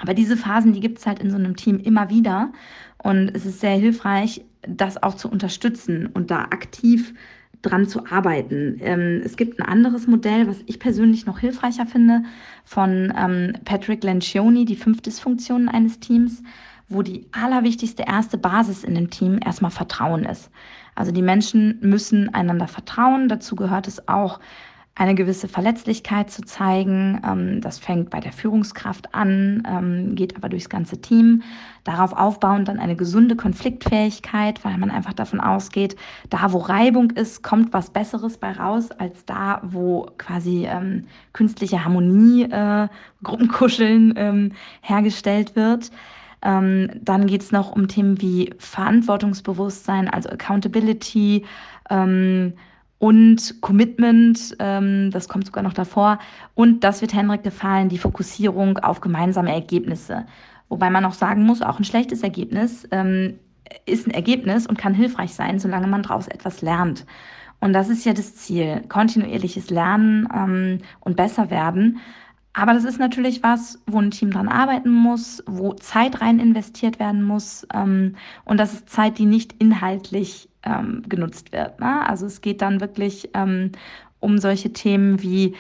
aber 0.01 0.15
diese 0.15 0.37
Phasen, 0.37 0.73
die 0.73 0.81
gibt 0.81 0.99
es 0.99 1.07
halt 1.07 1.19
in 1.19 1.31
so 1.31 1.37
einem 1.37 1.57
Team 1.57 1.79
immer 1.79 2.11
wieder. 2.11 2.53
Und 2.99 3.31
es 3.35 3.45
ist 3.47 3.61
sehr 3.61 3.77
hilfreich, 3.77 4.45
das 4.63 5.03
auch 5.03 5.15
zu 5.15 5.29
unterstützen 5.29 6.07
und 6.07 6.31
da 6.31 6.43
aktiv 6.43 7.15
dran 7.63 7.87
zu 7.87 8.07
arbeiten. 8.07 8.79
Ähm, 8.81 9.23
es 9.25 9.37
gibt 9.37 9.59
ein 9.59 9.67
anderes 9.67 10.07
Modell, 10.07 10.49
was 10.49 10.59
ich 10.67 10.79
persönlich 10.79 11.27
noch 11.27 11.39
hilfreicher 11.39 11.87
finde, 11.87 12.23
von 12.65 13.13
ähm, 13.17 13.53
Patrick 13.65 14.03
Lencioni, 14.03 14.65
die 14.65 14.77
fünf 14.77 15.01
Dysfunktionen 15.01 15.69
eines 15.69 16.01
Teams, 16.01 16.43
wo 16.89 17.03
die 17.03 17.27
allerwichtigste 17.33 18.05
erste 18.07 18.37
Basis 18.37 18.85
in 18.85 18.95
dem 18.95 19.11
Team 19.11 19.39
erstmal 19.45 19.71
Vertrauen 19.71 20.25
ist. 20.25 20.51
Also 20.95 21.13
die 21.13 21.23
Menschen 21.23 21.79
müssen 21.81 22.35
einander 22.35 22.69
vertrauen. 22.69 23.29
Dazu 23.29 23.57
gehört 23.57 23.89
es 23.89 24.09
auch, 24.09 24.41
eine 24.95 25.15
gewisse 25.15 25.49
Verletzlichkeit 25.49 26.31
zu 26.31 26.43
zeigen. 26.43 27.21
Ähm, 27.27 27.61
das 27.63 27.79
fängt 27.79 28.11
bei 28.11 28.21
der 28.21 28.33
Führungskraft 28.33 29.15
an, 29.15 29.63
ähm, 29.67 30.15
geht 30.15 30.37
aber 30.37 30.51
durchs 30.51 30.69
ganze 30.69 31.01
Team. 31.01 31.43
Darauf 31.85 32.13
aufbauend 32.13 32.69
dann 32.69 32.79
eine 32.79 32.95
gesunde 32.95 33.35
Konfliktfähigkeit, 33.35 34.65
weil 34.65 34.77
man 34.77 34.91
einfach 34.91 35.15
davon 35.15 35.41
ausgeht, 35.41 35.97
da 36.29 36.53
wo 36.53 36.59
Reibung 36.59 37.11
ist, 37.11 37.43
kommt 37.43 37.73
was 37.73 37.91
Besseres 37.91 38.37
bei 38.37 38.53
raus, 38.53 38.91
als 38.91 39.25
da 39.25 39.63
wo 39.65 40.11
quasi 40.19 40.67
ähm, 40.67 41.07
künstliche 41.33 41.85
Harmonie, 41.85 42.45
äh, 42.45 42.89
Gruppenkuscheln 43.23 44.13
ähm, 44.17 44.53
hergestellt 44.83 45.57
wird. 45.57 45.91
Ähm, 46.43 46.91
dann 47.01 47.27
geht 47.27 47.43
es 47.43 47.53
noch 47.53 47.73
um 47.73 47.89
Themen 47.89 48.21
wie 48.21 48.53
Verantwortungsbewusstsein, 48.59 50.09
also 50.09 50.29
Accountability. 50.29 51.47
Ähm, 51.89 52.53
und 53.03 53.61
Commitment, 53.61 54.55
ähm, 54.61 55.11
das 55.11 55.29
kommt 55.29 55.47
sogar 55.47 55.65
noch 55.65 55.73
davor. 55.73 56.21
Und 56.55 56.85
das 56.85 57.01
wird 57.01 57.13
Henrik 57.13 57.43
gefallen, 57.43 57.89
die 57.89 57.99
Fokussierung 57.99 58.79
auf 58.79 59.01
gemeinsame 59.01 59.53
Ergebnisse. 59.53 60.25
Wobei 60.69 60.89
man 60.89 61.05
auch 61.05 61.13
sagen 61.13 61.43
muss, 61.43 61.63
auch 61.63 61.81
ein 61.81 61.85
schlechtes 61.85 62.23
Ergebnis 62.23 62.87
ähm, 62.93 63.41
ist 63.87 64.07
ein 64.07 64.13
Ergebnis 64.13 64.69
und 64.69 64.79
kann 64.79 64.95
hilfreich 64.95 65.35
sein, 65.35 65.59
solange 65.59 65.89
man 65.89 66.05
daraus 66.05 66.29
etwas 66.29 66.63
lernt. 66.63 67.05
Und 67.59 67.73
das 67.73 67.89
ist 67.89 68.05
ja 68.05 68.13
das 68.13 68.37
Ziel, 68.37 68.85
kontinuierliches 68.89 69.69
Lernen 69.71 70.29
ähm, 70.33 70.79
und 71.01 71.17
besser 71.17 71.51
werden. 71.51 71.99
Aber 72.53 72.73
das 72.73 72.85
ist 72.85 73.01
natürlich 73.01 73.43
was, 73.43 73.83
wo 73.89 73.99
ein 73.99 74.13
Team 74.13 74.31
dran 74.31 74.47
arbeiten 74.47 74.91
muss, 74.93 75.43
wo 75.49 75.73
Zeit 75.73 76.21
rein 76.21 76.39
investiert 76.39 77.01
werden 77.01 77.25
muss. 77.25 77.67
Ähm, 77.75 78.15
und 78.45 78.59
das 78.59 78.75
ist 78.75 78.89
Zeit, 78.89 79.19
die 79.19 79.27
nicht 79.27 79.57
inhaltlich 79.59 80.52
ähm, 80.65 81.03
genutzt 81.09 81.53
wird. 81.53 81.81
Ne? 81.81 82.09
Also 82.09 82.27
es 82.27 82.41
geht 82.41 82.63
dann 82.63 82.81
wirklich 82.81 83.31
ähm, 83.35 83.73
um 84.21 84.39
solche 84.39 84.73
Themen 84.73 85.23
wie, 85.23 85.55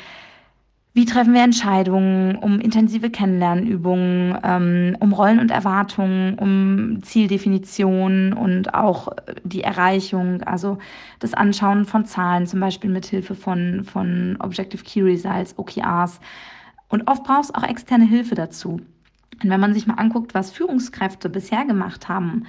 wie 0.94 1.04
treffen 1.04 1.34
wir 1.34 1.42
Entscheidungen, 1.42 2.36
um 2.36 2.60
intensive 2.60 3.10
Kennenlernübungen, 3.10 4.38
ähm, 4.42 4.96
um 5.00 5.12
Rollen 5.12 5.40
und 5.40 5.50
Erwartungen, 5.50 6.38
um 6.38 7.02
Zieldefinition 7.02 8.32
und 8.32 8.74
auch 8.74 9.08
die 9.42 9.62
Erreichung, 9.62 10.42
also 10.42 10.78
das 11.18 11.34
Anschauen 11.34 11.84
von 11.84 12.04
Zahlen, 12.04 12.46
zum 12.46 12.60
Beispiel 12.60 12.90
mit 12.90 13.06
Hilfe 13.06 13.34
von, 13.34 13.84
von 13.84 14.36
Objective 14.40 14.84
Key 14.84 15.02
Results, 15.02 15.58
OKRs. 15.58 16.20
Und 16.88 17.08
oft 17.08 17.24
braucht 17.24 17.44
es 17.44 17.54
auch 17.54 17.64
externe 17.64 18.04
Hilfe 18.04 18.34
dazu. 18.34 18.80
Und 19.42 19.50
wenn 19.50 19.60
man 19.60 19.74
sich 19.74 19.86
mal 19.86 19.94
anguckt, 19.94 20.34
was 20.34 20.52
Führungskräfte 20.52 21.28
bisher 21.28 21.64
gemacht 21.64 22.08
haben, 22.08 22.44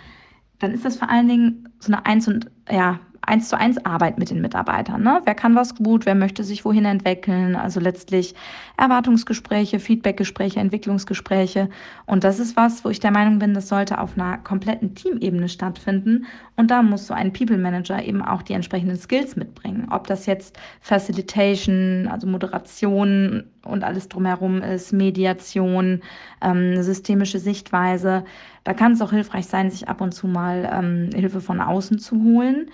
dann 0.60 0.72
ist 0.72 0.86
das 0.86 0.98
vor 0.98 1.10
allen 1.10 1.28
Dingen 1.28 1.70
so 1.84 1.92
eine 1.92 2.06
Eins 2.06 2.28
und 2.28 2.50
ja, 2.70 3.00
eins 3.26 3.50
zu 3.50 3.58
eins 3.58 3.84
Arbeit 3.86 4.18
mit 4.20 4.30
den 4.30 4.42
Mitarbeitern. 4.42 5.02
Ne? 5.02 5.22
Wer 5.24 5.36
kann 5.36 5.56
was 5.56 5.76
gut, 5.76 6.06
wer 6.06 6.16
möchte 6.16 6.44
sich 6.44 6.66
wohin 6.66 6.86
entwickeln? 6.86 7.56
Also 7.56 7.80
letztlich 7.80 8.36
Erwartungsgespräche, 8.78 9.80
Feedbackgespräche, 9.80 10.60
Entwicklungsgespräche. 10.60 11.70
Und 12.06 12.24
das 12.24 12.40
ist 12.40 12.58
was, 12.58 12.84
wo 12.84 12.90
ich 12.90 13.00
der 13.00 13.12
Meinung 13.12 13.40
bin, 13.40 13.54
das 13.54 13.70
sollte 13.70 14.00
auf 14.00 14.18
einer 14.18 14.38
kompletten 14.40 14.96
Teamebene 14.96 15.48
stattfinden. 15.48 16.26
Und 16.56 16.70
da 16.70 16.84
muss 16.84 17.08
so 17.08 17.14
ein 17.14 17.32
People 17.32 17.58
Manager 17.58 18.04
eben 18.04 18.22
auch 18.22 18.42
die 18.42 18.54
entsprechenden 18.54 18.98
Skills 18.98 19.36
mitbringen. 19.36 19.88
Ob 19.90 20.08
das 20.08 20.26
jetzt 20.26 20.58
Facilitation, 20.82 22.10
also 22.12 22.28
Moderation 22.28 23.46
und 23.64 23.84
alles 23.84 24.10
drumherum 24.10 24.62
ist, 24.62 24.92
Mediation, 24.92 26.02
ähm, 26.42 26.82
systemische 26.84 27.40
Sichtweise. 27.40 28.26
Da 28.66 28.74
kann 28.74 28.94
es 28.94 29.02
auch 29.02 29.12
hilfreich 29.12 29.48
sein, 29.48 29.72
sich 29.72 29.88
ab 29.88 30.02
und 30.02 30.14
zu 30.14 30.28
mal 30.28 30.70
ähm, 30.72 31.10
Hilfe 31.14 31.42
von 31.42 31.62
außen 31.62 31.73
zu 31.82 32.24
holen 32.24 32.68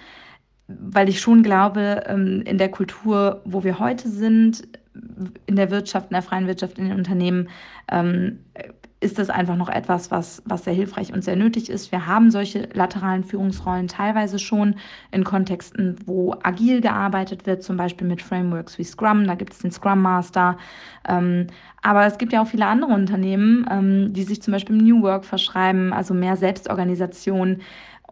weil 0.69 1.09
ich 1.09 1.19
schon 1.19 1.43
glaube, 1.43 2.03
ähm, 2.07 2.43
in 2.45 2.57
der 2.57 2.69
Kultur, 2.69 3.41
wo 3.45 3.63
wir 3.63 3.79
heute 3.79 4.07
sind, 4.07 4.67
in 5.45 5.55
der 5.55 5.71
Wirtschaft, 5.71 6.09
in 6.09 6.13
der 6.13 6.21
freien 6.21 6.47
Wirtschaft, 6.47 6.77
in 6.77 6.89
den 6.89 6.97
Unternehmen 6.97 7.49
ähm, 7.91 8.39
ist 9.01 9.17
das 9.17 9.29
einfach 9.29 9.55
noch 9.55 9.69
etwas, 9.69 10.11
was, 10.11 10.43
was 10.45 10.65
sehr 10.65 10.73
hilfreich 10.73 11.13
und 11.13 11.23
sehr 11.23 11.37
nötig 11.37 11.69
ist. 11.69 11.93
Wir 11.93 12.05
haben 12.05 12.31
solche 12.31 12.67
lateralen 12.73 13.23
Führungsrollen 13.23 13.87
teilweise 13.87 14.39
schon 14.39 14.75
in 15.11 15.23
Kontexten, 15.23 15.95
wo 16.05 16.35
agil 16.43 16.81
gearbeitet 16.81 17.45
wird, 17.45 17.63
zum 17.63 17.77
Beispiel 17.77 18.05
mit 18.05 18.21
Frameworks 18.21 18.77
wie 18.77 18.83
Scrum. 18.83 19.25
Da 19.25 19.35
gibt 19.35 19.53
es 19.53 19.59
den 19.59 19.71
Scrum 19.71 20.01
Master. 20.01 20.57
Ähm, 21.07 21.47
aber 21.81 22.05
es 22.05 22.17
gibt 22.17 22.33
ja 22.33 22.41
auch 22.41 22.47
viele 22.47 22.65
andere 22.65 22.91
Unternehmen, 22.91 24.11
die 24.11 24.23
sich 24.23 24.41
zum 24.41 24.51
Beispiel 24.51 24.77
im 24.77 24.85
New 24.85 25.01
Work 25.01 25.23
verschreiben, 25.23 25.93
also 25.93 26.13
mehr 26.13 26.35
Selbstorganisation. 26.35 27.61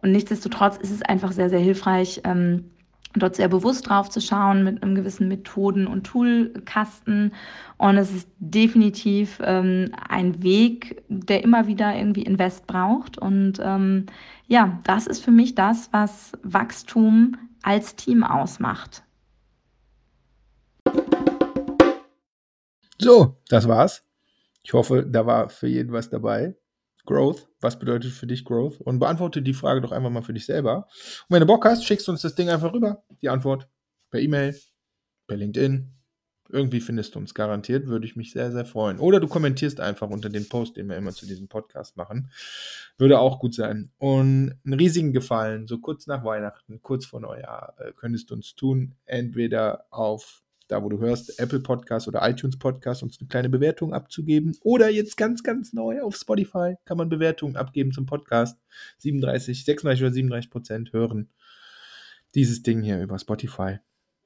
Und 0.00 0.12
nichtsdestotrotz 0.12 0.76
ist 0.76 0.90
es 0.90 1.02
einfach 1.02 1.32
sehr, 1.32 1.50
sehr 1.50 1.58
hilfreich, 1.58 2.20
ähm, 2.24 2.70
dort 3.14 3.36
sehr 3.36 3.48
bewusst 3.48 3.88
drauf 3.88 4.10
zu 4.10 4.20
schauen 4.20 4.64
mit 4.64 4.82
einem 4.82 4.94
gewissen 4.94 5.28
Methoden- 5.28 5.86
und 5.86 6.04
Toolkasten. 6.04 7.32
Und 7.78 7.96
es 7.96 8.12
ist 8.12 8.28
definitiv 8.38 9.40
ähm, 9.42 9.92
ein 10.08 10.42
Weg, 10.42 11.02
der 11.08 11.42
immer 11.42 11.66
wieder 11.66 11.96
irgendwie 11.96 12.22
Invest 12.22 12.66
braucht. 12.66 13.18
Und 13.18 13.60
ähm, 13.62 14.06
ja, 14.46 14.78
das 14.84 15.06
ist 15.06 15.24
für 15.24 15.30
mich 15.30 15.54
das, 15.54 15.88
was 15.92 16.32
Wachstum 16.42 17.36
als 17.62 17.96
Team 17.96 18.22
ausmacht. 18.22 19.02
So, 23.00 23.36
das 23.48 23.68
war's. 23.68 24.02
Ich 24.62 24.72
hoffe, 24.72 25.04
da 25.06 25.24
war 25.24 25.48
für 25.48 25.66
jeden 25.66 25.92
was 25.92 26.10
dabei. 26.10 26.56
Growth. 27.08 27.48
Was 27.60 27.78
bedeutet 27.78 28.12
für 28.12 28.26
dich 28.26 28.44
Growth? 28.44 28.82
Und 28.82 28.98
beantworte 28.98 29.40
die 29.40 29.54
Frage 29.54 29.80
doch 29.80 29.92
einfach 29.92 30.10
mal 30.10 30.22
für 30.22 30.34
dich 30.34 30.44
selber. 30.44 30.86
Und 31.28 31.34
wenn 31.34 31.40
du 31.40 31.46
Bock 31.46 31.64
hast, 31.64 31.86
schickst 31.86 32.06
du 32.06 32.12
uns 32.12 32.20
das 32.20 32.34
Ding 32.34 32.50
einfach 32.50 32.74
rüber. 32.74 33.02
Die 33.22 33.30
Antwort 33.30 33.66
per 34.10 34.20
E-Mail, 34.20 34.54
per 35.26 35.38
LinkedIn. 35.38 35.90
Irgendwie 36.50 36.80
findest 36.80 37.14
du 37.14 37.18
uns 37.18 37.32
garantiert, 37.32 37.86
würde 37.86 38.04
ich 38.04 38.14
mich 38.14 38.32
sehr, 38.32 38.52
sehr 38.52 38.66
freuen. 38.66 38.98
Oder 38.98 39.20
du 39.20 39.26
kommentierst 39.26 39.80
einfach 39.80 40.10
unter 40.10 40.28
den 40.28 40.50
Post, 40.50 40.76
den 40.76 40.88
wir 40.90 40.96
immer 40.96 41.12
zu 41.12 41.26
diesem 41.26 41.48
Podcast 41.48 41.96
machen. 41.96 42.30
Würde 42.98 43.18
auch 43.18 43.38
gut 43.38 43.54
sein. 43.54 43.90
Und 43.96 44.58
einen 44.64 44.74
riesigen 44.74 45.14
Gefallen, 45.14 45.66
so 45.66 45.78
kurz 45.78 46.06
nach 46.06 46.24
Weihnachten, 46.24 46.82
kurz 46.82 47.06
vor 47.06 47.20
Neujahr, 47.20 47.74
äh, 47.78 47.92
könntest 47.92 48.30
du 48.30 48.34
uns 48.34 48.54
tun. 48.54 48.96
Entweder 49.06 49.86
auf 49.90 50.42
da 50.68 50.82
wo 50.82 50.88
du 50.88 50.98
hörst, 50.98 51.38
Apple 51.40 51.60
Podcast 51.60 52.06
oder 52.08 52.28
iTunes 52.28 52.58
Podcast, 52.58 53.02
uns 53.02 53.18
eine 53.18 53.28
kleine 53.28 53.48
Bewertung 53.48 53.92
abzugeben. 53.92 54.56
Oder 54.62 54.90
jetzt 54.90 55.16
ganz, 55.16 55.42
ganz 55.42 55.72
neu 55.72 56.02
auf 56.02 56.16
Spotify 56.16 56.74
kann 56.84 56.98
man 56.98 57.08
Bewertungen 57.08 57.56
abgeben 57.56 57.92
zum 57.92 58.06
Podcast. 58.06 58.58
37, 58.98 59.64
36 59.64 60.04
oder 60.04 60.12
37 60.12 60.50
Prozent 60.50 60.92
hören 60.92 61.30
dieses 62.34 62.62
Ding 62.62 62.82
hier 62.82 63.00
über 63.00 63.18
Spotify. 63.18 63.78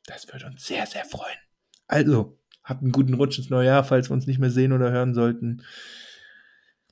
Das 0.06 0.30
würde 0.32 0.46
uns 0.46 0.66
sehr, 0.66 0.86
sehr 0.86 1.04
freuen. 1.04 1.38
Also, 1.86 2.38
habt 2.64 2.82
einen 2.82 2.92
guten 2.92 3.14
Rutsch 3.14 3.38
ins 3.38 3.50
neue 3.50 3.66
Jahr, 3.66 3.84
falls 3.84 4.10
wir 4.10 4.14
uns 4.14 4.26
nicht 4.26 4.38
mehr 4.38 4.50
sehen 4.50 4.72
oder 4.72 4.90
hören 4.90 5.14
sollten. 5.14 5.62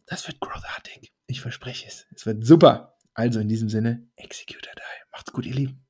Das 0.06 0.26
wird 0.26 0.40
großartig. 0.40 1.12
Ich 1.26 1.40
verspreche 1.40 1.86
es. 1.88 2.06
Es 2.14 2.26
wird 2.26 2.44
super. 2.44 2.96
Also 3.14 3.40
in 3.40 3.48
diesem 3.48 3.68
Sinne, 3.68 4.08
execute 4.16 4.68
or 4.68 4.74
die. 4.76 5.10
Macht's 5.12 5.32
gut, 5.32 5.46
ihr 5.46 5.54
Lieben. 5.54 5.89